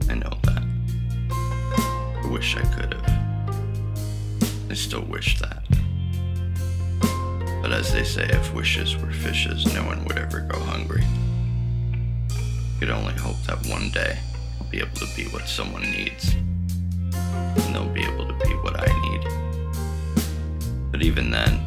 I 0.10 0.16
know 0.16 0.32
that. 0.44 0.64
I 2.24 2.28
wish 2.32 2.56
I 2.56 2.62
could 2.62 2.94
have. 2.94 3.62
I 4.72 4.74
still 4.74 5.04
wish 5.04 5.38
that. 5.40 5.59
As 7.80 7.94
they 7.94 8.04
say, 8.04 8.28
if 8.28 8.54
wishes 8.54 8.98
were 8.98 9.10
fishes, 9.10 9.66
no 9.74 9.86
one 9.86 10.04
would 10.04 10.18
ever 10.18 10.42
go 10.42 10.60
hungry. 10.60 11.02
You 12.74 12.80
could 12.82 12.90
only 12.90 13.14
hope 13.14 13.42
that 13.44 13.66
one 13.68 13.90
day 13.92 14.20
I'll 14.60 14.68
be 14.68 14.80
able 14.80 14.98
to 14.98 15.08
be 15.16 15.24
what 15.30 15.48
someone 15.48 15.84
needs, 15.84 16.34
and 16.34 17.74
they'll 17.74 17.88
be 17.88 18.04
able 18.04 18.28
to 18.28 18.34
be 18.46 18.50
what 18.56 18.76
I 18.78 18.86
need. 19.10 19.24
But 20.92 21.04
even 21.04 21.32
then, 21.32 21.58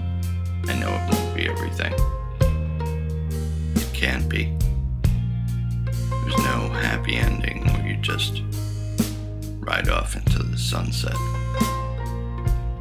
I 0.69 0.79
know 0.79 0.91
it 0.91 1.15
won't 1.15 1.35
be 1.35 1.49
everything. 1.49 1.95
It 3.75 3.91
can't 3.95 4.29
be. 4.29 4.55
There's 6.11 6.37
no 6.37 6.69
happy 6.69 7.17
ending 7.17 7.65
where 7.69 7.87
you 7.87 7.97
just 7.97 8.43
ride 9.61 9.89
off 9.89 10.15
into 10.15 10.43
the 10.43 10.59
sunset 10.59 11.17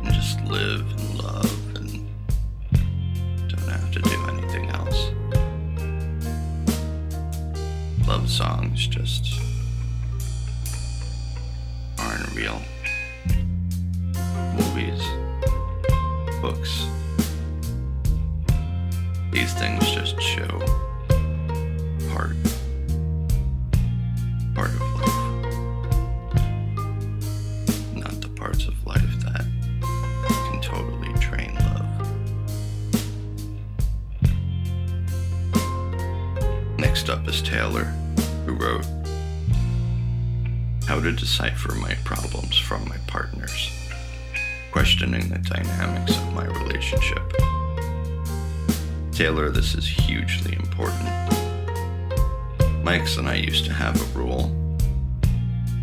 and 0.03 0.13
just 0.13 0.41
live 0.41 0.81
and 0.81 1.10
songs 8.41 8.87
just 8.87 9.39
aren't 11.99 12.27
real. 12.33 12.59
Movies, 14.57 15.03
books, 16.41 16.87
these 19.31 19.53
things 19.53 19.87
just 19.91 20.19
show 20.19 20.50
Taylor, 49.21 49.51
this 49.51 49.75
is 49.75 49.85
hugely 49.85 50.55
important. 50.55 51.07
Mike's 52.83 53.17
and 53.17 53.29
I 53.29 53.35
used 53.35 53.65
to 53.65 53.71
have 53.71 53.95
a 53.95 54.17
rule. 54.17 54.49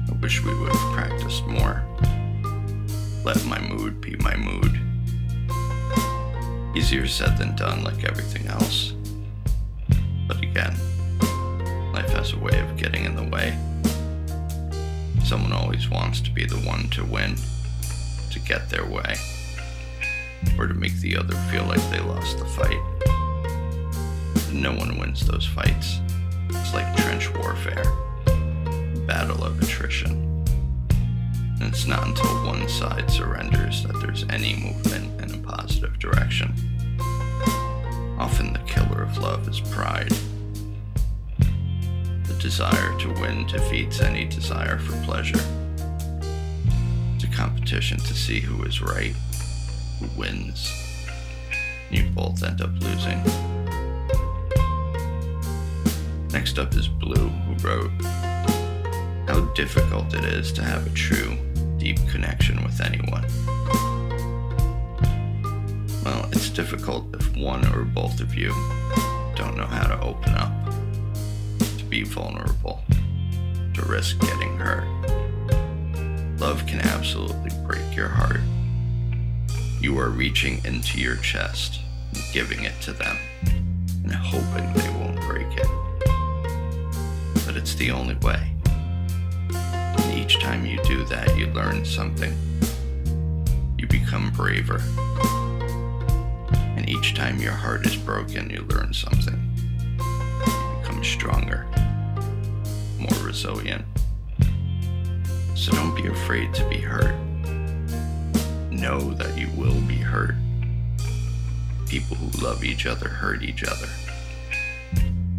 I 0.08 0.12
wish 0.14 0.42
we 0.42 0.52
would 0.58 0.70
have 0.72 0.92
practiced 0.92 1.46
more. 1.46 1.84
Let 3.24 3.44
my 3.44 3.60
mood 3.60 4.00
be 4.00 4.16
my 4.16 4.34
mood. 4.34 4.80
Easier 6.76 7.06
said 7.06 7.38
than 7.38 7.54
done, 7.54 7.84
like 7.84 8.02
everything 8.02 8.48
else. 8.48 8.94
But 10.26 10.42
again, 10.42 10.74
life 11.92 12.10
has 12.10 12.32
a 12.32 12.38
way 12.38 12.58
of 12.58 12.76
getting 12.76 13.04
in 13.04 13.14
the 13.14 13.22
way. 13.22 13.56
Someone 15.24 15.52
always 15.52 15.88
wants 15.88 16.20
to 16.22 16.32
be 16.32 16.44
the 16.44 16.58
one 16.66 16.88
to 16.88 17.04
win, 17.04 17.36
to 18.32 18.40
get 18.40 18.68
their 18.68 18.84
way, 18.84 19.14
or 20.58 20.66
to 20.66 20.74
make 20.74 20.96
the 20.96 21.16
other 21.16 21.36
feel 21.52 21.66
like 21.66 21.88
they 21.92 22.00
lost 22.00 22.36
the 22.38 22.44
fight. 22.44 22.97
No 24.58 24.72
one 24.72 24.98
wins 24.98 25.24
those 25.24 25.46
fights. 25.46 26.00
It's 26.48 26.74
like 26.74 26.96
trench 26.96 27.32
warfare, 27.32 27.84
battle 29.06 29.44
of 29.44 29.62
attrition. 29.62 30.44
And 31.60 31.62
it's 31.62 31.86
not 31.86 32.04
until 32.04 32.44
one 32.44 32.68
side 32.68 33.08
surrenders 33.08 33.84
that 33.84 34.00
there's 34.00 34.24
any 34.30 34.56
movement 34.56 35.22
in 35.22 35.32
a 35.32 35.46
positive 35.46 35.96
direction. 36.00 36.52
Often 38.18 38.54
the 38.54 38.58
killer 38.66 39.02
of 39.04 39.16
love 39.18 39.48
is 39.48 39.60
pride. 39.60 40.12
The 41.38 42.36
desire 42.40 42.98
to 42.98 43.12
win 43.20 43.46
defeats 43.46 44.00
any 44.00 44.24
desire 44.24 44.78
for 44.80 45.00
pleasure. 45.04 45.40
It's 47.14 47.22
a 47.22 47.28
competition 47.28 47.98
to 47.98 48.12
see 48.12 48.40
who 48.40 48.64
is 48.64 48.82
right, 48.82 49.14
who 50.00 50.20
wins. 50.20 50.72
You 51.92 52.10
both 52.10 52.42
end 52.42 52.60
up 52.60 52.72
losing. 52.80 53.22
Next 56.48 56.60
up 56.60 56.74
is 56.76 56.88
Blue, 56.88 57.28
who 57.28 57.68
wrote 57.68 57.90
How 59.28 59.40
difficult 59.54 60.14
it 60.14 60.24
is 60.24 60.50
to 60.52 60.62
have 60.62 60.86
a 60.86 60.90
true, 60.90 61.36
deep 61.76 61.98
connection 62.08 62.64
with 62.64 62.80
anyone. 62.80 63.26
Well, 66.02 66.26
it's 66.32 66.48
difficult 66.48 67.14
if 67.14 67.36
one 67.36 67.66
or 67.74 67.84
both 67.84 68.20
of 68.20 68.34
you 68.34 68.48
don't 69.36 69.58
know 69.58 69.66
how 69.66 69.88
to 69.88 70.00
open 70.00 70.32
up, 70.36 70.50
to 71.76 71.84
be 71.84 72.02
vulnerable, 72.04 72.80
to 73.74 73.82
risk 73.82 74.18
getting 74.20 74.56
hurt. 74.56 74.88
Love 76.40 76.64
can 76.66 76.80
absolutely 76.80 77.50
break 77.66 77.94
your 77.94 78.08
heart. 78.08 78.40
You 79.82 79.98
are 79.98 80.08
reaching 80.08 80.64
into 80.64 80.98
your 80.98 81.16
chest 81.16 81.80
and 82.14 82.24
giving 82.32 82.64
it 82.64 82.80
to 82.80 82.94
them 82.94 83.18
and 84.02 84.14
hoping 84.14 84.72
they 84.72 84.88
won't 84.88 84.97
the 87.78 87.90
only 87.92 88.16
way. 88.16 88.52
And 89.52 90.18
each 90.18 90.40
time 90.40 90.66
you 90.66 90.82
do 90.82 91.04
that, 91.04 91.36
you 91.38 91.46
learn 91.48 91.84
something. 91.84 92.36
You 93.78 93.86
become 93.86 94.32
braver. 94.32 94.82
And 96.76 96.88
each 96.88 97.14
time 97.14 97.38
your 97.38 97.52
heart 97.52 97.86
is 97.86 97.94
broken, 97.94 98.50
you 98.50 98.62
learn 98.62 98.92
something. 98.92 99.38
You 99.96 100.80
become 100.80 101.04
stronger, 101.04 101.66
more 102.98 103.24
resilient. 103.24 103.84
So 105.54 105.70
don't 105.72 105.94
be 105.94 106.08
afraid 106.08 106.52
to 106.54 106.68
be 106.68 106.78
hurt. 106.78 107.14
Know 108.72 109.12
that 109.14 109.38
you 109.38 109.48
will 109.56 109.80
be 109.82 109.96
hurt. 109.96 110.34
People 111.86 112.16
who 112.16 112.44
love 112.44 112.64
each 112.64 112.86
other 112.86 113.08
hurt 113.08 113.44
each 113.44 113.62
other. 113.62 113.88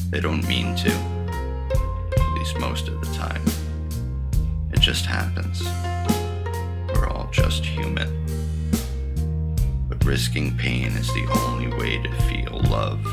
They 0.10 0.22
don't 0.22 0.48
mean 0.48 0.76
to, 0.78 1.19
most 2.58 2.88
of 2.88 3.00
the 3.02 3.14
time. 3.14 3.44
It 4.72 4.80
just 4.80 5.06
happens. 5.06 5.64
We're 6.94 7.08
all 7.08 7.30
just 7.32 7.66
human. 7.66 8.10
But 9.88 10.04
risking 10.06 10.58
pain 10.58 10.88
is 10.94 11.08
the 11.10 11.28
only 11.46 11.68
way 11.78 12.02
to 12.02 12.12
feel 12.24 12.62
love. 12.70 13.06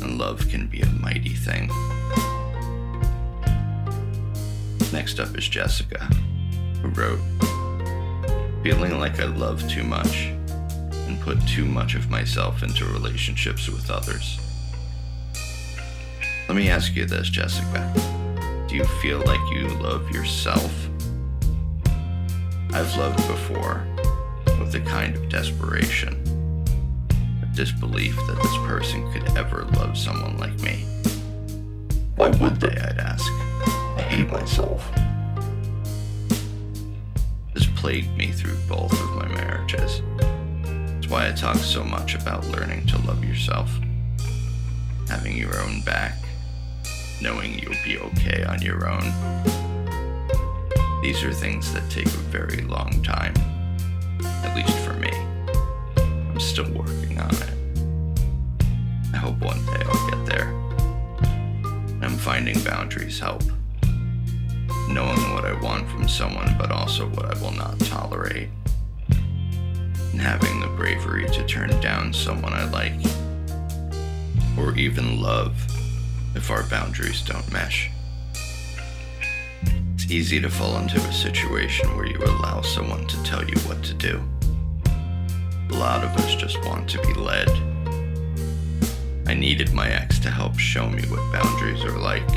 And 0.00 0.18
love 0.18 0.48
can 0.48 0.66
be 0.66 0.80
a 0.80 0.86
mighty 0.86 1.34
thing. 1.34 1.70
Next 4.92 5.20
up 5.20 5.36
is 5.36 5.48
Jessica, 5.48 6.04
who 6.80 6.88
wrote 6.88 7.20
Feeling 8.62 8.98
like 8.98 9.20
I 9.20 9.26
love 9.26 9.68
too 9.68 9.84
much 9.84 10.26
and 11.06 11.20
put 11.20 11.40
too 11.46 11.64
much 11.64 11.94
of 11.94 12.10
myself 12.10 12.62
into 12.62 12.84
relationships 12.86 13.68
with 13.68 13.90
others. 13.90 14.38
Let 16.48 16.56
me 16.56 16.70
ask 16.70 16.96
you 16.96 17.04
this, 17.04 17.28
Jessica. 17.28 17.92
Do 18.68 18.74
you 18.74 18.84
feel 19.02 19.18
like 19.26 19.52
you 19.52 19.68
love 19.68 20.10
yourself? 20.10 20.88
I've 22.72 22.96
loved 22.96 23.18
before 23.28 23.86
with 24.58 24.74
a 24.74 24.80
kind 24.80 25.14
of 25.14 25.28
desperation, 25.28 26.14
a 27.42 27.54
disbelief 27.54 28.16
that 28.16 28.38
this 28.42 28.56
person 28.66 29.12
could 29.12 29.36
ever 29.36 29.66
love 29.74 29.98
someone 29.98 30.38
like 30.38 30.58
me. 30.60 30.86
Why 32.16 32.30
would 32.30 32.58
they, 32.58 32.80
I'd 32.80 32.98
ask? 32.98 33.30
I 33.98 34.06
hate 34.08 34.30
myself. 34.30 34.90
This 37.52 37.66
plagued 37.76 38.16
me 38.16 38.32
through 38.32 38.56
both 38.66 38.94
of 38.94 39.16
my 39.16 39.28
marriages. 39.28 40.00
It's 40.96 41.08
why 41.08 41.28
I 41.28 41.32
talk 41.32 41.56
so 41.58 41.84
much 41.84 42.14
about 42.14 42.46
learning 42.48 42.86
to 42.86 42.98
love 43.02 43.22
yourself, 43.22 43.70
having 45.08 45.36
your 45.36 45.60
own 45.60 45.82
back, 45.82 46.14
knowing 47.20 47.58
you'll 47.58 47.84
be 47.84 47.98
okay 47.98 48.44
on 48.44 48.62
your 48.62 48.88
own. 48.88 49.02
These 51.02 51.22
are 51.24 51.32
things 51.32 51.72
that 51.72 51.88
take 51.90 52.06
a 52.06 52.24
very 52.30 52.62
long 52.62 53.02
time, 53.02 53.34
at 54.24 54.56
least 54.56 54.76
for 54.78 54.94
me. 54.94 55.10
I'm 55.98 56.40
still 56.40 56.70
working 56.72 57.18
on 57.20 57.34
it. 57.34 57.50
I 59.12 59.16
hope 59.16 59.38
one 59.38 59.64
day 59.66 59.82
I'll 59.86 60.10
get 60.10 60.26
there. 60.26 60.48
I'm 62.02 62.16
finding 62.16 62.58
boundaries 62.62 63.18
help 63.18 63.42
knowing 64.88 65.32
what 65.34 65.44
I 65.44 65.52
want 65.60 65.88
from 65.90 66.08
someone, 66.08 66.56
but 66.58 66.70
also 66.70 67.06
what 67.08 67.26
I 67.26 67.40
will 67.40 67.52
not 67.52 67.78
tolerate. 67.80 68.48
And 69.10 70.20
having 70.20 70.60
the 70.60 70.68
bravery 70.68 71.28
to 71.28 71.46
turn 71.46 71.68
down 71.80 72.12
someone 72.12 72.52
I 72.54 72.64
like, 72.70 72.94
or 74.58 74.76
even 74.76 75.20
love, 75.20 75.54
if 76.38 76.52
our 76.52 76.62
boundaries 76.68 77.20
don't 77.22 77.52
mesh. 77.52 77.90
It's 79.94 80.08
easy 80.08 80.40
to 80.40 80.48
fall 80.48 80.78
into 80.78 80.96
a 80.96 81.12
situation 81.12 81.96
where 81.96 82.06
you 82.06 82.16
allow 82.18 82.60
someone 82.62 83.08
to 83.08 83.22
tell 83.24 83.44
you 83.44 83.58
what 83.66 83.82
to 83.82 83.92
do. 83.94 84.22
A 85.70 85.74
lot 85.74 86.04
of 86.04 86.10
us 86.10 86.36
just 86.36 86.64
want 86.64 86.88
to 86.90 87.02
be 87.02 87.12
led. 87.14 87.50
I 89.26 89.34
needed 89.34 89.72
my 89.72 89.90
ex 89.90 90.20
to 90.20 90.30
help 90.30 90.56
show 90.60 90.88
me 90.88 91.02
what 91.08 91.32
boundaries 91.32 91.84
are 91.84 91.98
like. 91.98 92.30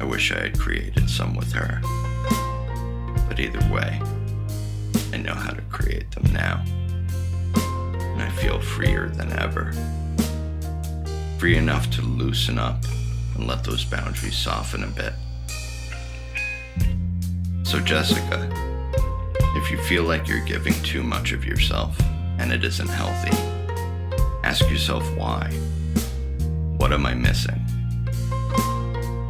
I 0.00 0.04
wish 0.04 0.32
I 0.32 0.40
had 0.40 0.58
created 0.58 1.08
some 1.08 1.36
with 1.36 1.52
her. 1.52 1.80
But 3.28 3.38
either 3.38 3.60
way, 3.72 4.02
I 5.12 5.18
know 5.18 5.34
how 5.34 5.52
to 5.52 5.62
create 5.70 6.10
them 6.10 6.32
now. 6.32 6.64
And 7.54 8.20
I 8.20 8.28
feel 8.30 8.60
freer 8.60 9.08
than 9.08 9.32
ever. 9.38 9.72
Free 11.42 11.56
enough 11.56 11.90
to 11.90 12.02
loosen 12.02 12.56
up 12.56 12.84
and 13.34 13.48
let 13.48 13.64
those 13.64 13.84
boundaries 13.84 14.36
soften 14.36 14.84
a 14.84 14.86
bit. 14.86 15.12
So, 17.64 17.80
Jessica, 17.80 18.48
if 19.56 19.68
you 19.68 19.76
feel 19.78 20.04
like 20.04 20.28
you're 20.28 20.44
giving 20.44 20.74
too 20.84 21.02
much 21.02 21.32
of 21.32 21.44
yourself 21.44 22.00
and 22.38 22.52
it 22.52 22.62
isn't 22.62 22.86
healthy, 22.86 23.36
ask 24.44 24.70
yourself 24.70 25.02
why. 25.16 25.50
What 26.76 26.92
am 26.92 27.04
I 27.06 27.14
missing? 27.14 27.58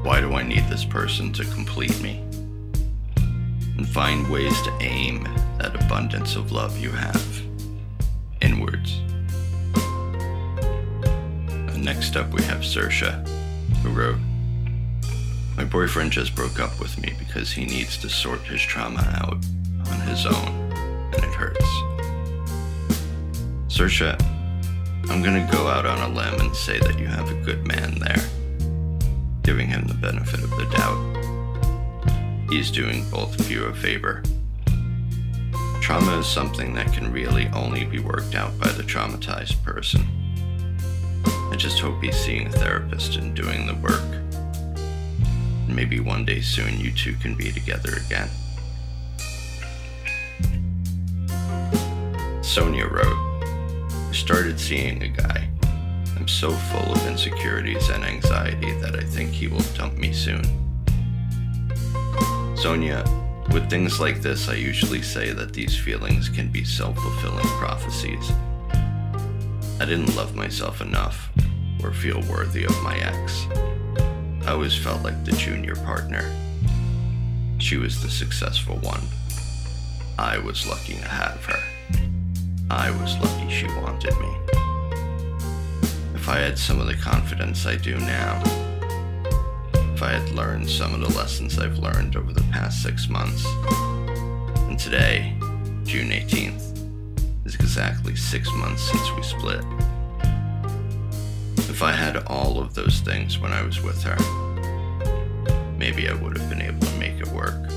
Why 0.03 0.20
do 0.20 0.35
I 0.35 0.42
need 0.42 0.68
this 0.68 0.85
person 0.85 1.33
to 1.33 1.46
complete 1.46 1.98
me? 2.03 2.22
And 3.79 3.88
find 3.88 4.31
ways 4.31 4.61
to 4.64 4.79
aim 4.83 5.25
that 5.57 5.83
abundance 5.83 6.37
of 6.37 6.53
love 6.53 6.77
you 6.77 6.90
have 6.90 7.42
inwards. 8.42 9.01
Next 11.83 12.16
up, 12.16 12.33
we 12.33 12.45
have 12.45 12.61
Sersha, 12.61 13.27
who 13.79 13.90
wrote 13.90 14.18
My 15.57 15.64
boyfriend 15.64 16.12
just 16.12 16.33
broke 16.33 16.61
up 16.61 16.79
with 16.79 16.97
me 17.03 17.12
because 17.18 17.51
he 17.51 17.64
needs 17.64 17.99
to 17.99 18.09
sort 18.09 18.38
his 18.42 18.61
trauma 18.61 19.01
out 19.21 19.45
on 19.90 20.01
his 20.07 20.25
own, 20.25 20.73
and 21.12 21.25
it 21.25 21.35
hurts. 21.35 21.66
Sersha, 23.66 24.14
I'm 25.11 25.25
gonna 25.25 25.49
go 25.51 25.66
out 25.66 25.85
on 25.85 26.09
a 26.09 26.14
limb 26.14 26.40
and 26.40 26.55
say 26.55 26.79
that 26.79 27.01
you 27.01 27.09
have 27.09 27.29
a 27.33 27.45
good 27.45 27.66
man 27.66 27.99
there 27.99 28.23
giving 29.42 29.66
him 29.66 29.85
the 29.88 29.95
benefit 29.95 30.40
of 30.45 30.51
the 30.51 30.66
doubt. 30.66 32.49
He's 32.49 32.71
doing 32.71 33.11
both 33.11 33.40
of 33.40 33.51
you 33.51 33.64
a 33.64 33.75
favor. 33.75 34.23
Trauma 35.81 36.21
is 36.21 36.27
something 36.29 36.75
that 36.75 36.92
can 36.92 37.12
really 37.12 37.49
only 37.49 37.85
be 37.85 37.99
worked 37.99 38.37
out 38.37 38.57
by 38.61 38.68
the 38.68 38.85
traumatized 38.85 39.61
person. 39.64 40.21
I 41.26 41.54
just 41.56 41.80
hope 41.80 42.02
he's 42.02 42.16
seeing 42.16 42.46
a 42.46 42.52
therapist 42.52 43.16
and 43.16 43.35
doing 43.35 43.66
the 43.66 43.74
work. 43.74 44.02
Maybe 45.68 46.00
one 46.00 46.24
day 46.24 46.40
soon 46.40 46.78
you 46.80 46.92
two 46.92 47.14
can 47.14 47.35
be 47.35 47.52
together 47.52 47.98
again. 48.06 48.28
Sonia 52.42 52.87
wrote, 52.87 53.42
I 53.42 54.12
started 54.12 54.61
seeing 54.61 55.02
a 55.02 55.08
guy 55.08 55.48
I'm 56.22 56.28
so 56.28 56.52
full 56.52 56.92
of 56.92 57.04
insecurities 57.08 57.88
and 57.88 58.04
anxiety 58.04 58.70
that 58.74 58.94
I 58.94 59.02
think 59.02 59.32
he 59.32 59.48
will 59.48 59.64
dump 59.74 59.94
me 59.94 60.12
soon. 60.12 60.44
Sonia, 62.56 63.02
with 63.52 63.68
things 63.68 63.98
like 63.98 64.22
this, 64.22 64.48
I 64.48 64.54
usually 64.54 65.02
say 65.02 65.32
that 65.32 65.52
these 65.52 65.76
feelings 65.76 66.28
can 66.28 66.46
be 66.46 66.64
self 66.64 66.96
fulfilling 66.96 67.44
prophecies. 67.58 68.30
I 69.80 69.85
didn't 69.85 70.14
love 70.16 70.35
myself 70.35 70.80
enough 70.80 71.30
or 71.82 71.92
feel 71.92 72.20
worthy 72.22 72.64
of 72.64 72.82
my 72.82 72.96
ex. 72.96 73.46
I 74.46 74.52
always 74.52 74.76
felt 74.76 75.02
like 75.02 75.24
the 75.24 75.32
junior 75.32 75.76
partner. 75.76 76.30
She 77.58 77.76
was 77.76 78.02
the 78.02 78.11
successful 78.11 78.76
one. 78.78 79.02
I 80.18 80.38
was 80.38 80.66
lucky 80.66 80.94
to 80.94 81.08
have 81.08 81.44
her. 81.44 81.62
I 82.70 82.90
was 82.90 83.16
lucky 83.18 83.50
she 83.50 83.66
wanted 83.66 84.18
me 84.18 84.42
if 86.22 86.28
I 86.28 86.38
had 86.38 86.56
some 86.56 86.80
of 86.80 86.87
the 86.87 86.94
confidence 86.94 87.66
I 87.66 87.74
do 87.74 87.98
now, 87.98 88.40
if 89.92 90.00
I 90.00 90.11
had 90.12 90.30
learned 90.30 90.70
some 90.70 90.94
of 90.94 91.00
the 91.00 91.18
lessons 91.18 91.58
I've 91.58 91.78
learned 91.78 92.14
over 92.14 92.32
the 92.32 92.44
past 92.52 92.80
six 92.80 93.08
months, 93.08 93.44
And 94.68 94.78
today, 94.78 95.35
June 95.82 96.11
18th, 96.11 96.71
is 97.52 97.60
exactly 97.60 98.14
six 98.16 98.52
months 98.54 98.82
since 98.82 99.12
we 99.12 99.22
split. 99.22 99.64
If 101.68 101.82
I 101.82 101.92
had 101.92 102.24
all 102.26 102.60
of 102.60 102.74
those 102.74 103.00
things 103.00 103.38
when 103.38 103.52
I 103.52 103.62
was 103.62 103.80
with 103.82 104.02
her, 104.04 104.16
maybe 105.76 106.08
I 106.08 106.14
would 106.14 106.36
have 106.36 106.48
been 106.48 106.62
able 106.62 106.80
to 106.80 106.98
make 106.98 107.18
it 107.20 107.28
work. 107.28 107.70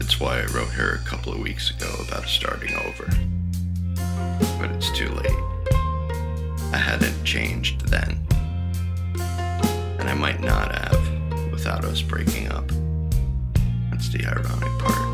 It's 0.00 0.20
why 0.20 0.40
I 0.40 0.46
wrote 0.46 0.68
her 0.70 0.94
a 0.94 1.08
couple 1.08 1.32
of 1.32 1.40
weeks 1.40 1.70
ago 1.70 1.90
about 2.06 2.28
starting 2.28 2.74
over. 2.74 3.06
But 4.58 4.70
it's 4.72 4.90
too 4.92 5.08
late. 5.08 5.30
I 6.72 6.78
hadn't 6.78 7.24
changed 7.24 7.86
then. 7.88 8.18
And 9.98 10.08
I 10.08 10.14
might 10.14 10.40
not 10.40 10.74
have 10.74 11.50
without 11.50 11.84
us 11.84 12.02
breaking 12.02 12.48
up. 12.52 12.68
That's 13.90 14.08
the 14.08 14.26
ironic 14.26 14.78
part. 14.78 15.09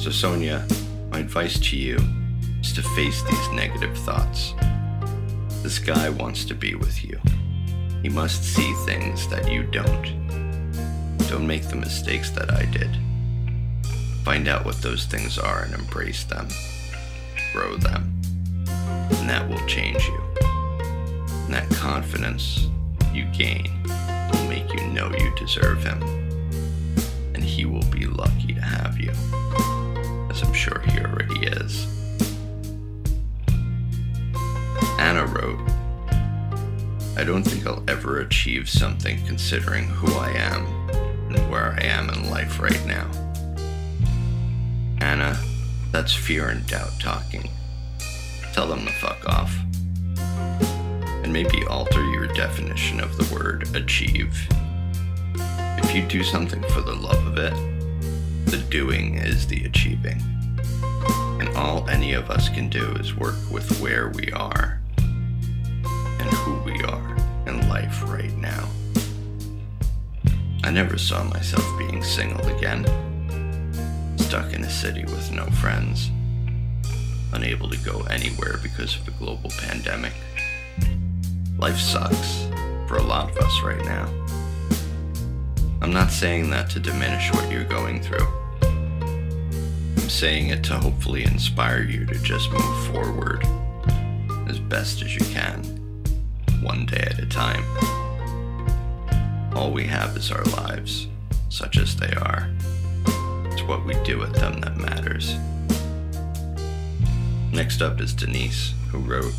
So, 0.00 0.10
Sonia, 0.10 0.66
my 1.10 1.18
advice 1.18 1.60
to 1.60 1.76
you 1.76 1.98
is 2.62 2.72
to 2.72 2.82
face 2.82 3.22
these 3.22 3.48
negative 3.50 3.94
thoughts. 3.98 4.54
This 5.62 5.78
guy 5.78 6.08
wants 6.08 6.46
to 6.46 6.54
be 6.54 6.74
with 6.74 7.04
you. 7.04 7.20
He 8.00 8.08
must 8.08 8.42
see 8.42 8.72
things 8.86 9.28
that 9.28 9.52
you 9.52 9.62
don't. 9.62 10.04
Don't 11.28 11.46
make 11.46 11.68
the 11.68 11.76
mistakes 11.76 12.30
that 12.30 12.50
I 12.50 12.64
did. 12.64 12.96
Find 14.24 14.48
out 14.48 14.64
what 14.64 14.80
those 14.80 15.04
things 15.04 15.38
are 15.38 15.64
and 15.64 15.74
embrace 15.74 16.24
them. 16.24 16.48
Grow 17.52 17.76
them. 17.76 18.22
And 18.66 19.28
that 19.28 19.46
will 19.50 19.66
change 19.66 20.02
you. 20.06 20.22
And 21.44 21.52
that 21.52 21.68
confidence 21.72 22.68
you 23.12 23.26
gain 23.34 23.68
will 24.32 24.48
make 24.48 24.72
you 24.72 24.86
know 24.86 25.14
you 25.14 25.30
deserve 25.36 25.84
him. 25.84 26.19
Achieve 38.40 38.70
something 38.70 39.22
considering 39.26 39.84
who 39.84 40.10
I 40.14 40.30
am 40.30 40.64
and 41.28 41.50
where 41.50 41.76
I 41.78 41.84
am 41.84 42.08
in 42.08 42.30
life 42.30 42.58
right 42.58 42.86
now. 42.86 43.06
Anna, 44.98 45.38
that's 45.92 46.14
fear 46.14 46.48
and 46.48 46.66
doubt 46.66 46.98
talking. 46.98 47.50
Tell 48.54 48.66
them 48.66 48.86
to 48.86 48.92
fuck 48.92 49.28
off. 49.28 49.54
And 51.22 51.30
maybe 51.30 51.66
alter 51.66 52.02
your 52.12 52.28
definition 52.28 52.98
of 53.00 53.14
the 53.18 53.34
word 53.34 53.76
achieve. 53.76 54.34
If 55.34 55.94
you 55.94 56.00
do 56.00 56.24
something 56.24 56.62
for 56.70 56.80
the 56.80 56.94
love 56.94 57.26
of 57.26 57.36
it, 57.36 57.52
the 58.46 58.64
doing 58.70 59.16
is 59.16 59.46
the 59.46 59.66
achieving. 59.66 60.18
And 61.40 61.50
all 61.58 61.86
any 61.90 62.14
of 62.14 62.30
us 62.30 62.48
can 62.48 62.70
do 62.70 62.92
is 62.92 63.14
work 63.14 63.36
with 63.52 63.82
where 63.82 64.08
we 64.08 64.32
are 64.32 64.80
and 64.96 66.30
who 66.30 66.54
we 66.62 66.82
are 66.84 67.19
life 67.70 68.02
right 68.10 68.36
now. 68.36 68.68
I 70.64 70.72
never 70.72 70.98
saw 70.98 71.22
myself 71.22 71.64
being 71.78 72.02
single 72.02 72.44
again 72.48 72.84
stuck 74.18 74.52
in 74.52 74.64
a 74.64 74.70
city 74.70 75.02
with 75.04 75.30
no 75.30 75.46
friends, 75.62 76.10
unable 77.32 77.70
to 77.70 77.78
go 77.78 78.02
anywhere 78.10 78.58
because 78.60 78.96
of 78.96 79.06
a 79.06 79.12
global 79.12 79.50
pandemic. 79.58 80.12
Life 81.58 81.78
sucks 81.78 82.48
for 82.88 82.96
a 82.96 83.02
lot 83.02 83.30
of 83.30 83.36
us 83.38 83.62
right 83.62 83.84
now. 83.84 84.08
I'm 85.80 85.92
not 85.92 86.10
saying 86.10 86.50
that 86.50 86.70
to 86.70 86.80
diminish 86.80 87.32
what 87.32 87.50
you're 87.52 87.64
going 87.64 88.02
through. 88.02 88.26
I'm 88.62 90.08
saying 90.08 90.48
it 90.48 90.64
to 90.64 90.74
hopefully 90.74 91.22
inspire 91.22 91.84
you 91.84 92.04
to 92.06 92.18
just 92.18 92.50
move 92.50 92.86
forward 92.88 93.46
as 94.48 94.58
best 94.58 95.02
as 95.02 95.14
you 95.14 95.24
can, 95.26 95.79
one 96.62 96.86
day 96.86 97.06
at 97.10 97.18
a 97.18 97.26
time. 97.26 97.64
All 99.54 99.72
we 99.72 99.84
have 99.84 100.16
is 100.16 100.30
our 100.30 100.44
lives, 100.44 101.08
such 101.48 101.78
as 101.78 101.96
they 101.96 102.12
are. 102.14 102.48
It's 103.46 103.62
what 103.62 103.84
we 103.84 103.94
do 104.04 104.18
with 104.18 104.34
them 104.34 104.60
that 104.60 104.76
matters. 104.76 105.36
Next 107.52 107.82
up 107.82 108.00
is 108.00 108.14
Denise, 108.14 108.74
who 108.90 108.98
wrote, 108.98 109.34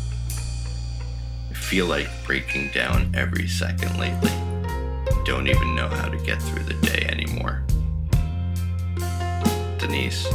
I 1.50 1.54
feel 1.54 1.86
like 1.86 2.08
breaking 2.26 2.70
down 2.72 3.12
every 3.14 3.48
second 3.48 3.98
lately. 3.98 4.32
Don't 5.24 5.46
even 5.46 5.74
know 5.74 5.88
how 5.88 6.08
to 6.08 6.18
get 6.18 6.42
through 6.42 6.64
the 6.64 6.74
day 6.86 7.06
anymore. 7.08 7.62
Denise, 9.78 10.26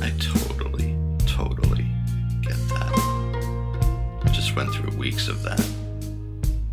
I 0.00 0.12
totally, 0.18 0.57
went 4.58 4.74
through 4.74 4.96
weeks 4.98 5.28
of 5.28 5.42
that. 5.44 5.64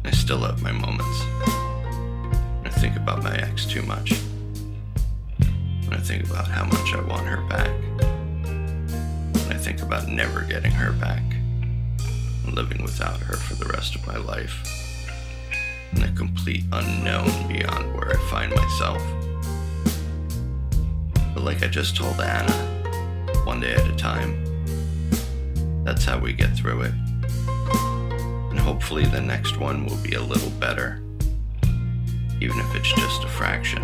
I 0.04 0.12
still 0.12 0.40
have 0.40 0.62
my 0.62 0.72
moments. 0.72 1.22
I 2.66 2.70
think 2.70 2.96
about 2.96 3.24
my 3.24 3.36
ex 3.38 3.66
too 3.66 3.84
much 3.84 4.14
I 5.92 5.98
think 5.98 6.28
about 6.28 6.48
how 6.48 6.66
much 6.66 6.94
I 6.96 7.02
want 7.02 7.28
her 7.28 7.42
back, 7.48 7.70
I 9.52 9.58
think 9.58 9.84
about 9.84 10.08
never 10.08 10.42
getting 10.42 10.72
her 10.72 10.94
back 10.94 11.22
living 12.52 12.82
without 12.82 13.20
her 13.20 13.36
for 13.38 13.54
the 13.54 13.66
rest 13.72 13.94
of 13.94 14.08
my 14.08 14.18
life, 14.18 14.56
and 15.92 16.04
a 16.04 16.12
complete 16.14 16.64
unknown 16.72 17.28
beyond 17.48 17.94
where 17.94 18.12
I 18.12 18.30
find 18.32 18.54
myself. 18.56 19.02
But 21.36 21.44
like 21.44 21.62
I 21.64 21.68
just 21.68 21.96
told 21.96 22.20
Anna, 22.20 22.52
one 23.44 23.60
day 23.60 23.76
at 23.76 23.88
a 23.88 23.96
time, 23.96 24.44
that's 25.84 26.04
how 26.04 26.18
we 26.18 26.34
get 26.34 26.58
through 26.58 26.82
it. 26.82 27.05
Hopefully 28.66 29.06
the 29.06 29.22
next 29.22 29.58
one 29.58 29.86
will 29.86 29.98
be 29.98 30.16
a 30.16 30.22
little 30.22 30.50
better, 30.60 31.00
even 32.42 32.58
if 32.58 32.76
it's 32.76 32.92
just 32.94 33.24
a 33.24 33.28
fraction. 33.28 33.80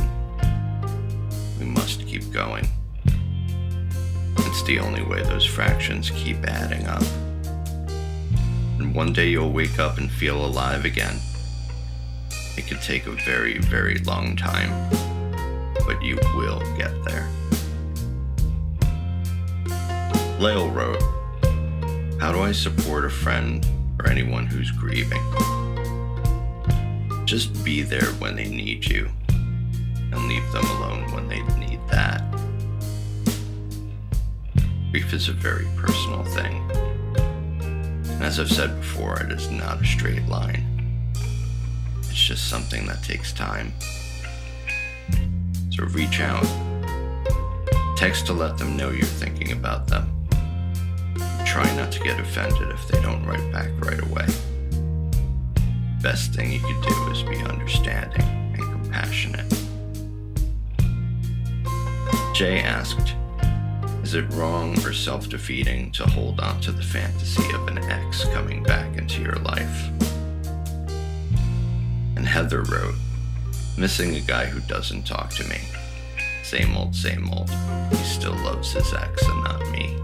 We 1.59 1.65
must 1.65 2.07
keep 2.07 2.31
going. 2.31 2.67
It's 4.39 4.63
the 4.63 4.79
only 4.79 5.03
way 5.03 5.21
those 5.21 5.45
fractions 5.45 6.09
keep 6.09 6.43
adding 6.47 6.87
up. 6.87 7.03
And 8.79 8.95
one 8.95 9.13
day 9.13 9.29
you'll 9.29 9.51
wake 9.51 9.77
up 9.77 9.99
and 9.99 10.11
feel 10.11 10.43
alive 10.43 10.83
again. 10.83 11.19
It 12.57 12.65
could 12.65 12.81
take 12.81 13.05
a 13.05 13.11
very, 13.11 13.59
very 13.59 13.99
long 13.99 14.35
time, 14.35 14.89
but 15.85 16.01
you 16.01 16.15
will 16.33 16.59
get 16.75 16.91
there. 17.03 17.29
Lael 20.39 20.71
wrote, 20.71 21.03
How 22.19 22.31
do 22.31 22.39
I 22.39 22.51
support 22.51 23.05
a 23.05 23.09
friend 23.11 23.63
or 24.01 24.09
anyone 24.09 24.45
who's 24.45 24.71
grieving? 24.71 25.21
Just 27.25 27.63
be 27.63 27.81
there 27.81 28.11
when 28.19 28.35
they 28.35 28.47
need 28.47 28.85
you 28.85 29.09
and 30.11 30.27
leave 30.27 30.51
them 30.51 30.65
alone 30.77 31.11
when 31.13 31.27
they 31.27 31.41
need 31.57 31.79
that. 31.89 32.23
Grief 34.91 35.13
is 35.13 35.29
a 35.29 35.33
very 35.33 35.65
personal 35.77 36.23
thing. 36.25 36.69
And 38.09 38.23
as 38.23 38.39
I've 38.39 38.51
said 38.51 38.75
before, 38.79 39.21
it 39.21 39.31
is 39.31 39.49
not 39.49 39.81
a 39.81 39.85
straight 39.85 40.27
line. 40.27 41.11
It's 41.99 42.21
just 42.21 42.49
something 42.49 42.85
that 42.87 43.03
takes 43.03 43.31
time. 43.31 43.73
So 45.69 45.85
reach 45.85 46.19
out. 46.19 46.45
Text 47.95 48.25
to 48.25 48.33
let 48.33 48.57
them 48.57 48.75
know 48.75 48.89
you're 48.89 49.05
thinking 49.05 49.53
about 49.53 49.87
them. 49.87 50.20
Try 51.51 51.69
not 51.75 51.91
to 51.91 51.99
get 51.99 52.17
offended 52.17 52.69
if 52.69 52.87
they 52.87 53.01
don't 53.01 53.25
write 53.25 53.51
back 53.51 53.71
right 53.79 54.01
away. 54.01 54.25
Best 56.01 56.33
thing 56.33 56.49
you 56.49 56.61
could 56.61 56.81
do 56.81 57.11
is 57.11 57.23
be 57.23 57.43
understanding 57.43 58.21
and 58.21 58.57
compassionate. 58.57 59.53
Jay 62.33 62.61
asked, 62.61 63.15
Is 64.01 64.13
it 64.13 64.31
wrong 64.31 64.79
or 64.85 64.93
self 64.93 65.27
defeating 65.27 65.91
to 65.91 66.03
hold 66.05 66.39
on 66.39 66.61
to 66.61 66.71
the 66.71 66.81
fantasy 66.81 67.53
of 67.53 67.67
an 67.67 67.79
ex 67.79 68.23
coming 68.29 68.63
back 68.63 68.97
into 68.97 69.21
your 69.21 69.35
life? 69.35 69.89
And 72.15 72.25
Heather 72.25 72.61
wrote, 72.61 72.95
Missing 73.77 74.15
a 74.15 74.21
guy 74.21 74.45
who 74.45 74.61
doesn't 74.61 75.05
talk 75.05 75.31
to 75.31 75.43
me. 75.49 75.59
Same 76.43 76.77
old, 76.77 76.95
same 76.95 77.29
old. 77.29 77.49
He 77.89 77.97
still 78.05 78.35
loves 78.35 78.71
his 78.71 78.93
ex 78.93 79.27
and 79.27 79.43
not 79.43 79.69
me. 79.71 79.97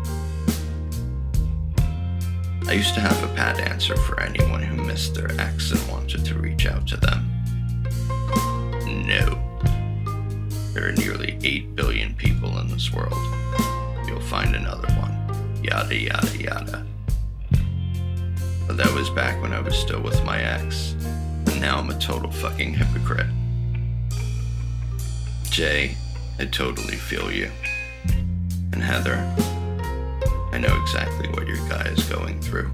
I 2.67 2.73
used 2.73 2.93
to 2.95 2.99
have 2.99 3.23
a 3.23 3.33
pat 3.33 3.61
answer 3.61 3.95
for 3.95 4.19
anyone 4.19 4.61
who 4.61 4.83
missed 4.83 5.15
their 5.15 5.31
ex 5.39 5.71
and 5.71 5.89
wanted 5.89 6.25
to 6.25 6.35
reach 6.35 6.65
out 6.65 6.85
to 6.87 6.97
them. 6.97 7.25
No. 8.85 9.41
There 10.73 10.89
are 10.89 10.91
nearly 10.91 11.39
8 11.43 11.75
billion 11.77 12.13
people 12.15 12.59
in 12.59 12.67
this 12.67 12.93
world. 12.93 13.17
You'll 14.05 14.19
find 14.19 14.53
another 14.53 14.89
one. 14.95 15.63
Yada, 15.63 15.95
yada, 15.95 16.37
yada. 16.37 16.85
But 18.67 18.75
that 18.75 18.93
was 18.93 19.09
back 19.11 19.41
when 19.41 19.53
I 19.53 19.61
was 19.61 19.77
still 19.77 20.01
with 20.01 20.21
my 20.25 20.41
ex, 20.41 20.91
and 21.45 21.61
now 21.61 21.79
I'm 21.79 21.89
a 21.89 21.97
total 21.97 22.31
fucking 22.31 22.73
hypocrite. 22.73 23.27
Jay, 25.49 25.95
I 26.37 26.45
totally 26.45 26.97
feel 26.97 27.31
you. 27.31 27.49
And 28.73 28.83
Heather, 28.83 29.33
I 30.51 30.59
know 30.59 30.81
exactly 30.81 31.27
what 31.29 31.47
your 31.47 31.57
guy 31.69 31.83
is 31.89 32.03
going 32.05 32.41
through. 32.41 32.71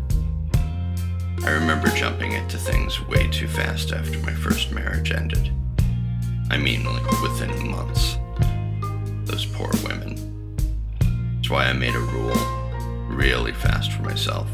I 1.44 1.52
remember 1.52 1.90
jumping 1.90 2.32
into 2.32 2.58
things 2.58 3.02
way 3.08 3.28
too 3.28 3.48
fast 3.48 3.92
after 3.92 4.18
my 4.20 4.34
first 4.34 4.72
marriage 4.72 5.12
ended. 5.12 5.52
I 6.50 6.58
mean, 6.58 6.86
like 6.86 7.22
within 7.22 7.70
months. 7.70 8.18
Those 9.26 9.46
poor 9.46 9.72
women. 9.84 10.16
That's 11.36 11.50
why 11.50 11.66
I 11.66 11.74
made 11.74 11.96
a 11.96 12.00
rule 12.00 12.36
really 13.08 13.52
fast 13.52 13.92
for 13.92 14.04
myself. 14.04 14.48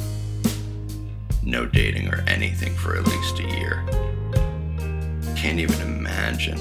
No 1.43 1.65
dating 1.65 2.07
or 2.07 2.23
anything 2.27 2.73
for 2.75 2.97
at 2.97 3.05
least 3.05 3.39
a 3.39 3.43
year. 3.43 3.83
Can't 5.35 5.59
even 5.59 5.81
imagine 5.81 6.59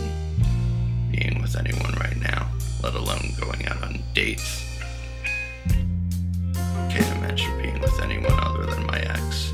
being 1.10 1.40
with 1.40 1.56
anyone 1.56 1.94
right 1.94 2.16
now, 2.20 2.50
let 2.82 2.94
alone 2.94 3.32
going 3.40 3.66
out 3.66 3.82
on 3.82 4.02
dates. 4.14 4.67
Imagine 7.38 7.62
being 7.62 7.80
with 7.80 8.00
anyone 8.00 8.36
other 8.40 8.66
than 8.66 8.84
my 8.86 8.98
ex. 8.98 9.52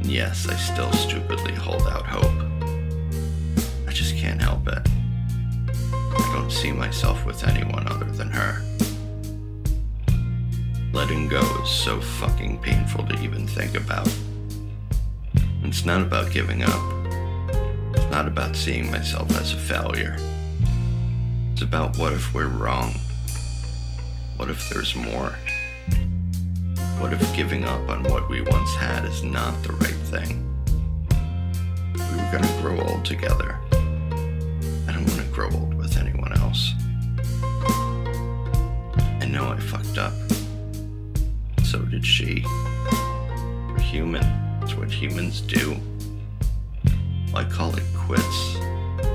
And 0.00 0.06
yes, 0.06 0.48
I 0.48 0.56
still 0.56 0.90
stupidly 0.92 1.52
hold 1.52 1.82
out 1.82 2.04
hope. 2.04 2.34
I 3.86 3.92
just 3.92 4.16
can't 4.16 4.42
help 4.42 4.66
it. 4.66 4.88
I 5.68 6.32
don't 6.34 6.50
see 6.50 6.72
myself 6.72 7.24
with 7.24 7.46
anyone 7.46 7.86
other 7.86 8.06
than 8.06 8.28
her. 8.28 8.60
Letting 10.92 11.28
go 11.28 11.42
is 11.62 11.70
so 11.70 12.00
fucking 12.00 12.58
painful 12.58 13.06
to 13.06 13.14
even 13.22 13.46
think 13.46 13.76
about. 13.76 14.12
It's 15.62 15.84
not 15.84 16.02
about 16.02 16.32
giving 16.32 16.64
up. 16.64 16.82
It's 17.94 18.10
not 18.10 18.26
about 18.26 18.56
seeing 18.56 18.90
myself 18.90 19.30
as 19.40 19.52
a 19.52 19.58
failure. 19.58 20.16
It's 21.52 21.62
about 21.62 21.96
what 21.98 22.14
if 22.14 22.34
we're 22.34 22.48
wrong? 22.48 22.94
What 24.36 24.50
if 24.50 24.68
there's 24.70 24.96
more? 24.96 25.36
What 27.00 27.14
if 27.14 27.34
giving 27.34 27.64
up 27.64 27.88
on 27.88 28.02
what 28.04 28.28
we 28.28 28.42
once 28.42 28.74
had 28.74 29.06
is 29.06 29.22
not 29.22 29.62
the 29.62 29.72
right 29.72 30.00
thing? 30.12 30.46
We 31.94 31.98
were 31.98 32.30
gonna 32.30 32.60
grow 32.60 32.78
old 32.78 33.06
together. 33.06 33.58
I 33.72 34.92
don't 34.92 35.08
wanna 35.08 35.24
grow 35.32 35.48
old 35.50 35.72
with 35.72 35.96
anyone 35.96 36.34
else. 36.34 36.74
I 39.18 39.26
know 39.26 39.48
I 39.48 39.58
fucked 39.58 39.96
up. 39.96 40.12
So 41.64 41.78
did 41.78 42.04
she. 42.04 42.44
We're 43.70 43.80
human. 43.80 44.22
It's 44.62 44.74
what 44.74 44.92
humans 44.92 45.40
do. 45.40 45.76
I 47.34 47.44
call 47.44 47.74
it 47.76 47.84
quits 47.96 48.56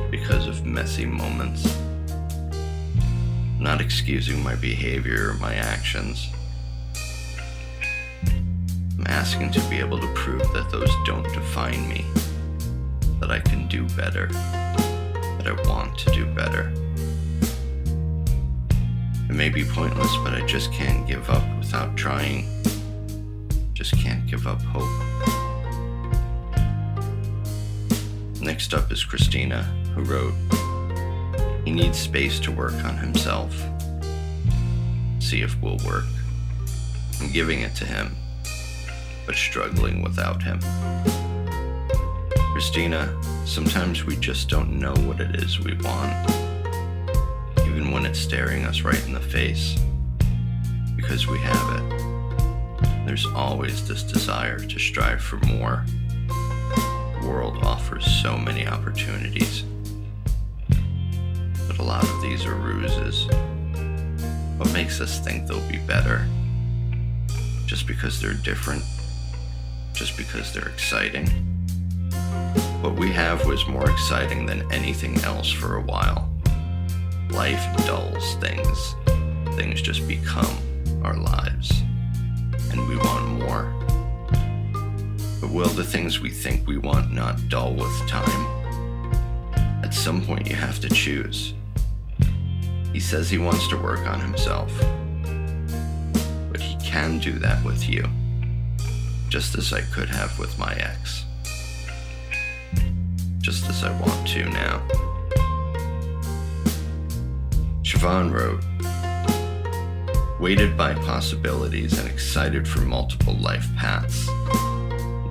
because 0.09 0.47
of 0.47 0.65
messy 0.65 1.05
moments. 1.05 1.77
Not 3.59 3.79
excusing 3.79 4.41
my 4.41 4.55
behavior 4.55 5.29
or 5.29 5.33
my 5.35 5.53
actions. 5.53 6.31
Asking 9.15 9.49
to 9.54 9.62
be 9.69 9.78
able 9.78 9.97
to 9.97 10.08
prove 10.13 10.41
that 10.54 10.69
those 10.69 10.91
don't 11.06 11.23
define 11.34 11.88
me. 11.88 12.06
That 13.21 13.32
I 13.32 13.39
can 13.39 13.65
do 13.69 13.88
better. 13.95 14.28
That 14.28 15.47
I 15.47 15.69
want 15.69 15.97
to 15.99 16.12
do 16.12 16.25
better. 16.25 16.71
It 19.30 19.34
may 19.34 19.47
be 19.47 19.63
pointless, 19.63 20.13
but 20.17 20.34
I 20.34 20.45
just 20.45 20.71
can't 20.73 21.08
give 21.08 21.30
up 21.30 21.43
without 21.58 21.95
trying. 21.95 22.45
Just 23.73 23.97
can't 23.97 24.28
give 24.28 24.47
up 24.47 24.62
hope. 24.62 24.84
Next 28.41 28.73
up 28.73 28.91
is 28.91 29.06
Christina, 29.06 29.63
who 29.95 30.04
wrote, 30.04 30.36
He 31.63 31.71
needs 31.71 31.97
space 31.97 32.38
to 32.41 32.51
work 32.51 32.75
on 32.84 32.97
himself. 32.97 33.56
See 35.19 35.41
if 35.41 35.60
we'll 35.62 35.80
work. 35.86 36.06
I'm 37.21 37.32
giving 37.32 37.62
it 37.62 37.73
to 37.75 37.86
him, 37.86 38.15
but 39.25 39.35
struggling 39.35 40.01
without 40.01 40.41
him. 40.41 40.59
Christina, 42.53 43.13
sometimes 43.45 44.05
we 44.05 44.15
just 44.15 44.49
don't 44.49 44.79
know 44.79 44.93
what 45.05 45.19
it 45.19 45.35
is 45.35 45.59
we 45.59 45.73
want, 45.83 46.31
even 47.67 47.91
when 47.91 48.05
it's 48.05 48.19
staring 48.19 48.65
us 48.65 48.81
right 48.81 49.05
in 49.05 49.13
the 49.13 49.19
face, 49.19 49.77
because 50.95 51.27
we 51.27 51.38
have 51.39 51.79
it. 51.79 53.05
There's 53.05 53.25
always 53.25 53.88
this 53.88 54.03
desire 54.03 54.57
to 54.59 54.79
strive 54.79 55.21
for 55.21 55.38
more. 55.45 55.83
The 56.27 57.27
world 57.27 57.57
offers 57.63 58.05
so 58.05 58.38
many 58.38 58.65
opportunities, 58.65 59.63
but 61.67 61.77
a 61.77 61.83
lot 61.83 62.03
of 62.03 62.21
these 62.21 62.45
are 62.45 62.55
ruses. 62.55 63.27
What 64.57 64.71
makes 64.71 65.01
us 65.01 65.19
think 65.19 65.47
they'll 65.47 65.69
be 65.69 65.79
better? 65.79 66.25
Just 67.65 67.85
because 67.85 68.21
they're 68.21 68.33
different? 68.33 68.83
Just 69.95 70.17
because 70.17 70.53
they're 70.53 70.67
exciting? 70.67 71.27
What 72.81 72.95
we 72.95 73.12
have 73.12 73.45
was 73.45 73.65
more 73.65 73.89
exciting 73.89 74.45
than 74.45 74.69
anything 74.71 75.17
else 75.21 75.49
for 75.49 75.77
a 75.77 75.81
while. 75.81 76.29
Life 77.31 77.65
dulls 77.86 78.36
things. 78.36 78.95
Things 79.55 79.81
just 79.81 80.05
become 80.08 80.58
our 81.01 81.15
lives. 81.15 81.71
And 82.71 82.88
we 82.89 82.97
want 82.97 83.27
more. 83.39 83.73
But 85.39 85.49
will 85.51 85.69
the 85.69 85.84
things 85.84 86.19
we 86.19 86.29
think 86.29 86.67
we 86.67 86.77
want 86.77 87.13
not 87.13 87.47
dull 87.47 87.73
with 87.73 88.08
time? 88.08 88.45
At 89.81 89.93
some 89.93 90.21
point, 90.25 90.47
you 90.47 90.55
have 90.55 90.79
to 90.81 90.89
choose. 90.89 91.53
He 92.91 92.99
says 92.99 93.29
he 93.29 93.38
wants 93.38 93.67
to 93.69 93.77
work 93.77 94.08
on 94.08 94.19
himself. 94.19 94.71
But 96.51 96.60
he 96.60 96.75
can 96.86 97.19
do 97.19 97.31
that 97.39 97.63
with 97.63 97.89
you, 97.89 98.05
just 99.29 99.57
as 99.57 99.73
I 99.73 99.81
could 99.81 100.09
have 100.09 100.38
with 100.39 100.57
my 100.57 100.73
ex. 100.75 101.23
Just 103.39 103.69
as 103.69 103.83
I 103.83 103.91
want 103.99 104.27
to 104.29 104.45
now. 104.49 104.81
Siobhan 107.83 108.31
wrote, 108.31 108.63
weighted 110.39 110.75
by 110.75 110.93
possibilities 110.93 111.97
and 111.99 112.09
excited 112.09 112.67
for 112.67 112.81
multiple 112.81 113.35
life 113.35 113.67
paths, 113.75 114.27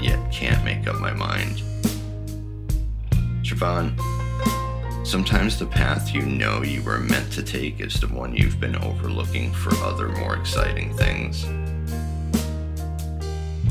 yet 0.00 0.20
can't 0.32 0.64
make 0.64 0.86
up 0.86 0.96
my 1.00 1.12
mind. 1.12 1.62
Siobhan, 3.42 3.94
sometimes 5.06 5.58
the 5.58 5.66
path 5.66 6.14
you 6.14 6.22
know 6.22 6.62
you 6.62 6.82
were 6.82 6.98
meant 6.98 7.32
to 7.32 7.42
take 7.42 7.80
is 7.80 8.00
the 8.00 8.08
one 8.08 8.34
you've 8.34 8.60
been 8.60 8.76
overlooking 8.76 9.52
for 9.52 9.74
other 9.84 10.08
more 10.08 10.36
exciting 10.36 10.96
things. 10.96 11.46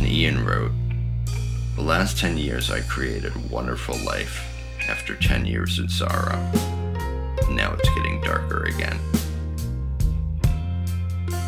And 0.04 0.12
Ian 0.12 0.44
wrote, 0.46 0.74
The 1.78 1.82
last 1.82 2.18
10 2.18 2.38
years 2.38 2.70
I 2.70 2.82
created 2.82 3.34
a 3.34 3.40
wonderful 3.50 3.96
life 4.00 4.46
after 4.90 5.16
10 5.16 5.46
years 5.46 5.80
in 5.80 5.88
sorrow. 5.88 6.42
Now 7.50 7.74
it's 7.74 7.88
getting 7.96 8.20
darker 8.20 8.66
again. 8.66 9.00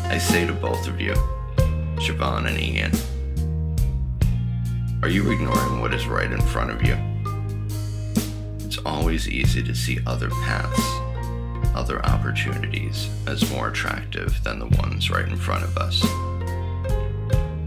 I 0.06 0.16
say 0.16 0.46
to 0.46 0.54
both 0.54 0.88
of 0.88 0.98
you, 0.98 1.12
Siobhan 1.96 2.46
and 2.46 2.58
Ian, 2.58 2.92
are 5.02 5.10
you 5.10 5.30
ignoring 5.30 5.82
what 5.82 5.92
is 5.92 6.06
right 6.06 6.32
in 6.32 6.40
front 6.40 6.70
of 6.70 6.82
you? 6.82 6.96
It's 8.66 8.78
always 8.86 9.28
easy 9.28 9.62
to 9.64 9.74
see 9.74 9.98
other 10.06 10.30
paths, 10.30 10.80
other 11.76 12.02
opportunities 12.06 13.10
as 13.26 13.50
more 13.50 13.68
attractive 13.68 14.42
than 14.44 14.60
the 14.60 14.78
ones 14.78 15.10
right 15.10 15.28
in 15.28 15.36
front 15.36 15.62
of 15.62 15.76
us. 15.76 16.02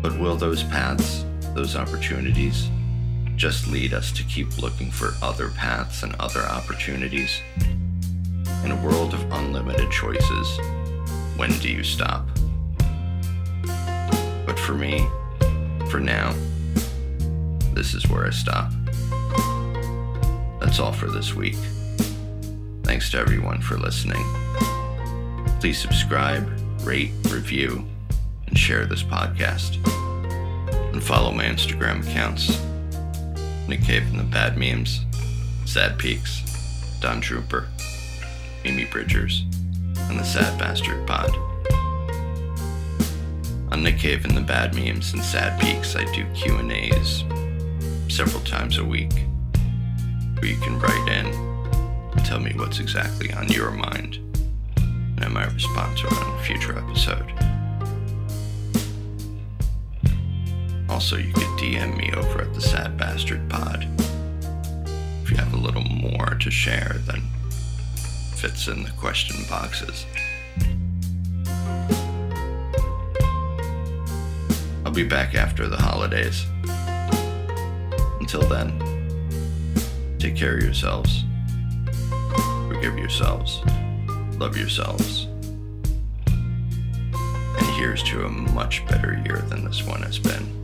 But 0.02 0.18
will 0.18 0.36
those 0.36 0.64
paths, 0.64 1.26
those 1.56 1.76
opportunities, 1.76 2.70
just 3.36 3.68
lead 3.68 3.94
us 3.94 4.12
to 4.14 4.24
keep 4.24 4.58
looking 4.58 4.92
for 4.92 5.14
other 5.22 5.50
paths 5.50 6.04
and 6.04 6.16
other 6.16 6.42
opportunities? 6.42 7.42
In 8.64 8.72
a 8.72 8.82
world 8.84 9.14
of 9.14 9.32
unlimited 9.32 9.92
choices, 9.92 10.60
when 11.38 11.52
do 11.60 11.70
you 11.70 11.84
stop? 11.84 12.28
But 14.46 14.60
for 14.60 14.74
me, 14.74 15.08
for 15.90 16.00
now, 16.00 16.34
this 17.74 17.94
is 17.94 18.08
where 18.10 18.26
I 18.26 18.30
stop. 18.30 18.72
That's 20.60 20.80
all 20.80 20.92
for 20.92 21.08
this 21.08 21.34
week. 21.34 21.58
Thanks 22.84 23.10
to 23.12 23.20
everyone 23.20 23.62
for 23.62 23.78
listening. 23.78 24.24
Please 25.60 25.80
subscribe, 25.80 26.50
rate, 26.82 27.12
review, 27.30 27.86
and 28.50 28.58
share 28.58 28.86
this 28.86 29.04
podcast. 29.04 29.78
And 30.92 31.04
follow 31.04 31.32
my 31.32 31.46
Instagram 31.46 32.06
accounts 32.06 32.60
Nick 33.68 33.84
Cave 33.84 34.10
and 34.10 34.20
the 34.20 34.24
Bad 34.24 34.58
Memes, 34.58 35.06
Sad 35.66 35.98
Peaks, 36.00 36.42
Don 37.00 37.22
Trooper, 37.22 37.68
Mimi 38.64 38.86
Bridgers, 38.86 39.46
and 40.10 40.20
the 40.20 40.24
Sad 40.24 40.58
Bastard 40.58 41.06
Pod. 41.08 41.30
On 43.72 43.84
Nick 43.84 44.00
Cave 44.00 44.26
and 44.26 44.36
the 44.36 44.42
Bad 44.42 44.74
Memes 44.74 45.14
and 45.14 45.24
Sad 45.24 45.60
Peaks, 45.62 45.96
I 45.96 46.04
do 46.16 46.26
Q&As 46.34 47.24
several 48.14 48.44
times 48.44 48.80
a 48.80 48.84
week 48.84 49.14
where 50.40 50.52
you 50.52 50.58
can 50.58 50.80
write 50.80 51.08
in 51.08 51.28
and 51.28 52.26
tell 52.26 52.40
me 52.40 52.54
what's 52.56 52.80
exactly 52.80 53.32
on 53.34 53.48
your 53.50 53.70
mind, 53.70 54.16
and 54.78 55.24
I 55.24 55.28
might 55.28 55.54
respond 55.54 55.96
to 56.00 56.08
it 56.08 56.14
on 56.14 56.40
a 56.40 56.44
future 56.44 56.76
episode. 56.76 57.32
Also, 61.00 61.16
you 61.16 61.32
could 61.32 61.58
DM 61.58 61.96
me 61.96 62.12
over 62.18 62.42
at 62.42 62.54
the 62.54 62.60
Sad 62.60 62.98
Bastard 62.98 63.50
Pod 63.50 63.88
if 65.24 65.32
you 65.32 65.38
have 65.38 65.54
a 65.54 65.56
little 65.56 65.86
more 65.86 66.36
to 66.42 66.52
share 66.52 66.98
than 67.06 67.22
fits 68.36 68.68
in 68.68 68.84
the 68.84 68.92
question 68.92 69.38
boxes. 69.50 70.06
I'll 74.86 74.92
be 74.92 75.06
back 75.06 75.36
after 75.36 75.70
the 75.70 75.78
holidays. 75.78 76.46
Until 78.20 78.42
then, 78.42 78.78
take 80.20 80.36
care 80.36 80.58
of 80.58 80.64
yourselves, 80.64 81.24
forgive 82.68 82.98
yourselves, 82.98 83.62
love 84.38 84.58
yourselves. 84.58 85.28
And 86.28 87.68
here's 87.78 88.04
to 88.04 88.26
a 88.26 88.30
much 88.30 88.86
better 88.88 89.14
year 89.26 89.38
than 89.48 89.64
this 89.64 89.82
one 89.82 90.02
has 90.02 90.20
been. 90.20 90.59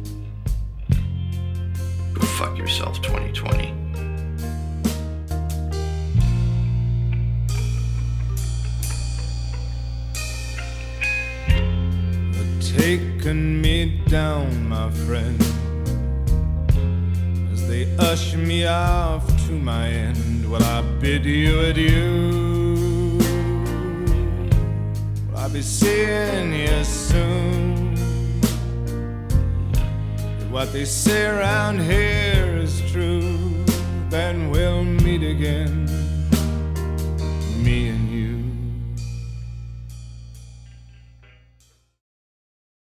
Fuck 2.25 2.57
yourself, 2.57 3.01
2020. 3.01 3.85
taken 12.77 13.61
me 13.61 14.01
down, 14.07 14.69
my 14.69 14.89
friend, 14.91 15.41
as 17.51 17.67
they 17.67 17.83
usher 17.97 18.37
me 18.37 18.67
off 18.67 19.25
to 19.47 19.53
my 19.53 19.87
end. 19.89 20.45
Will 20.49 20.63
I 20.63 20.81
bid 20.99 21.25
you 21.25 21.59
adieu? 21.61 23.17
Will 25.29 25.37
I 25.37 25.47
be 25.47 25.61
seeing 25.61 26.53
you 26.53 26.83
soon? 26.83 27.94
What 30.55 30.71
they 30.71 30.85
say 30.85 31.25
around 31.25 31.81
here 31.81 32.55
is 32.55 32.79
true, 32.89 33.65
then 34.09 34.49
we'll 34.51 34.85
meet 34.85 35.21
again. 35.21 35.84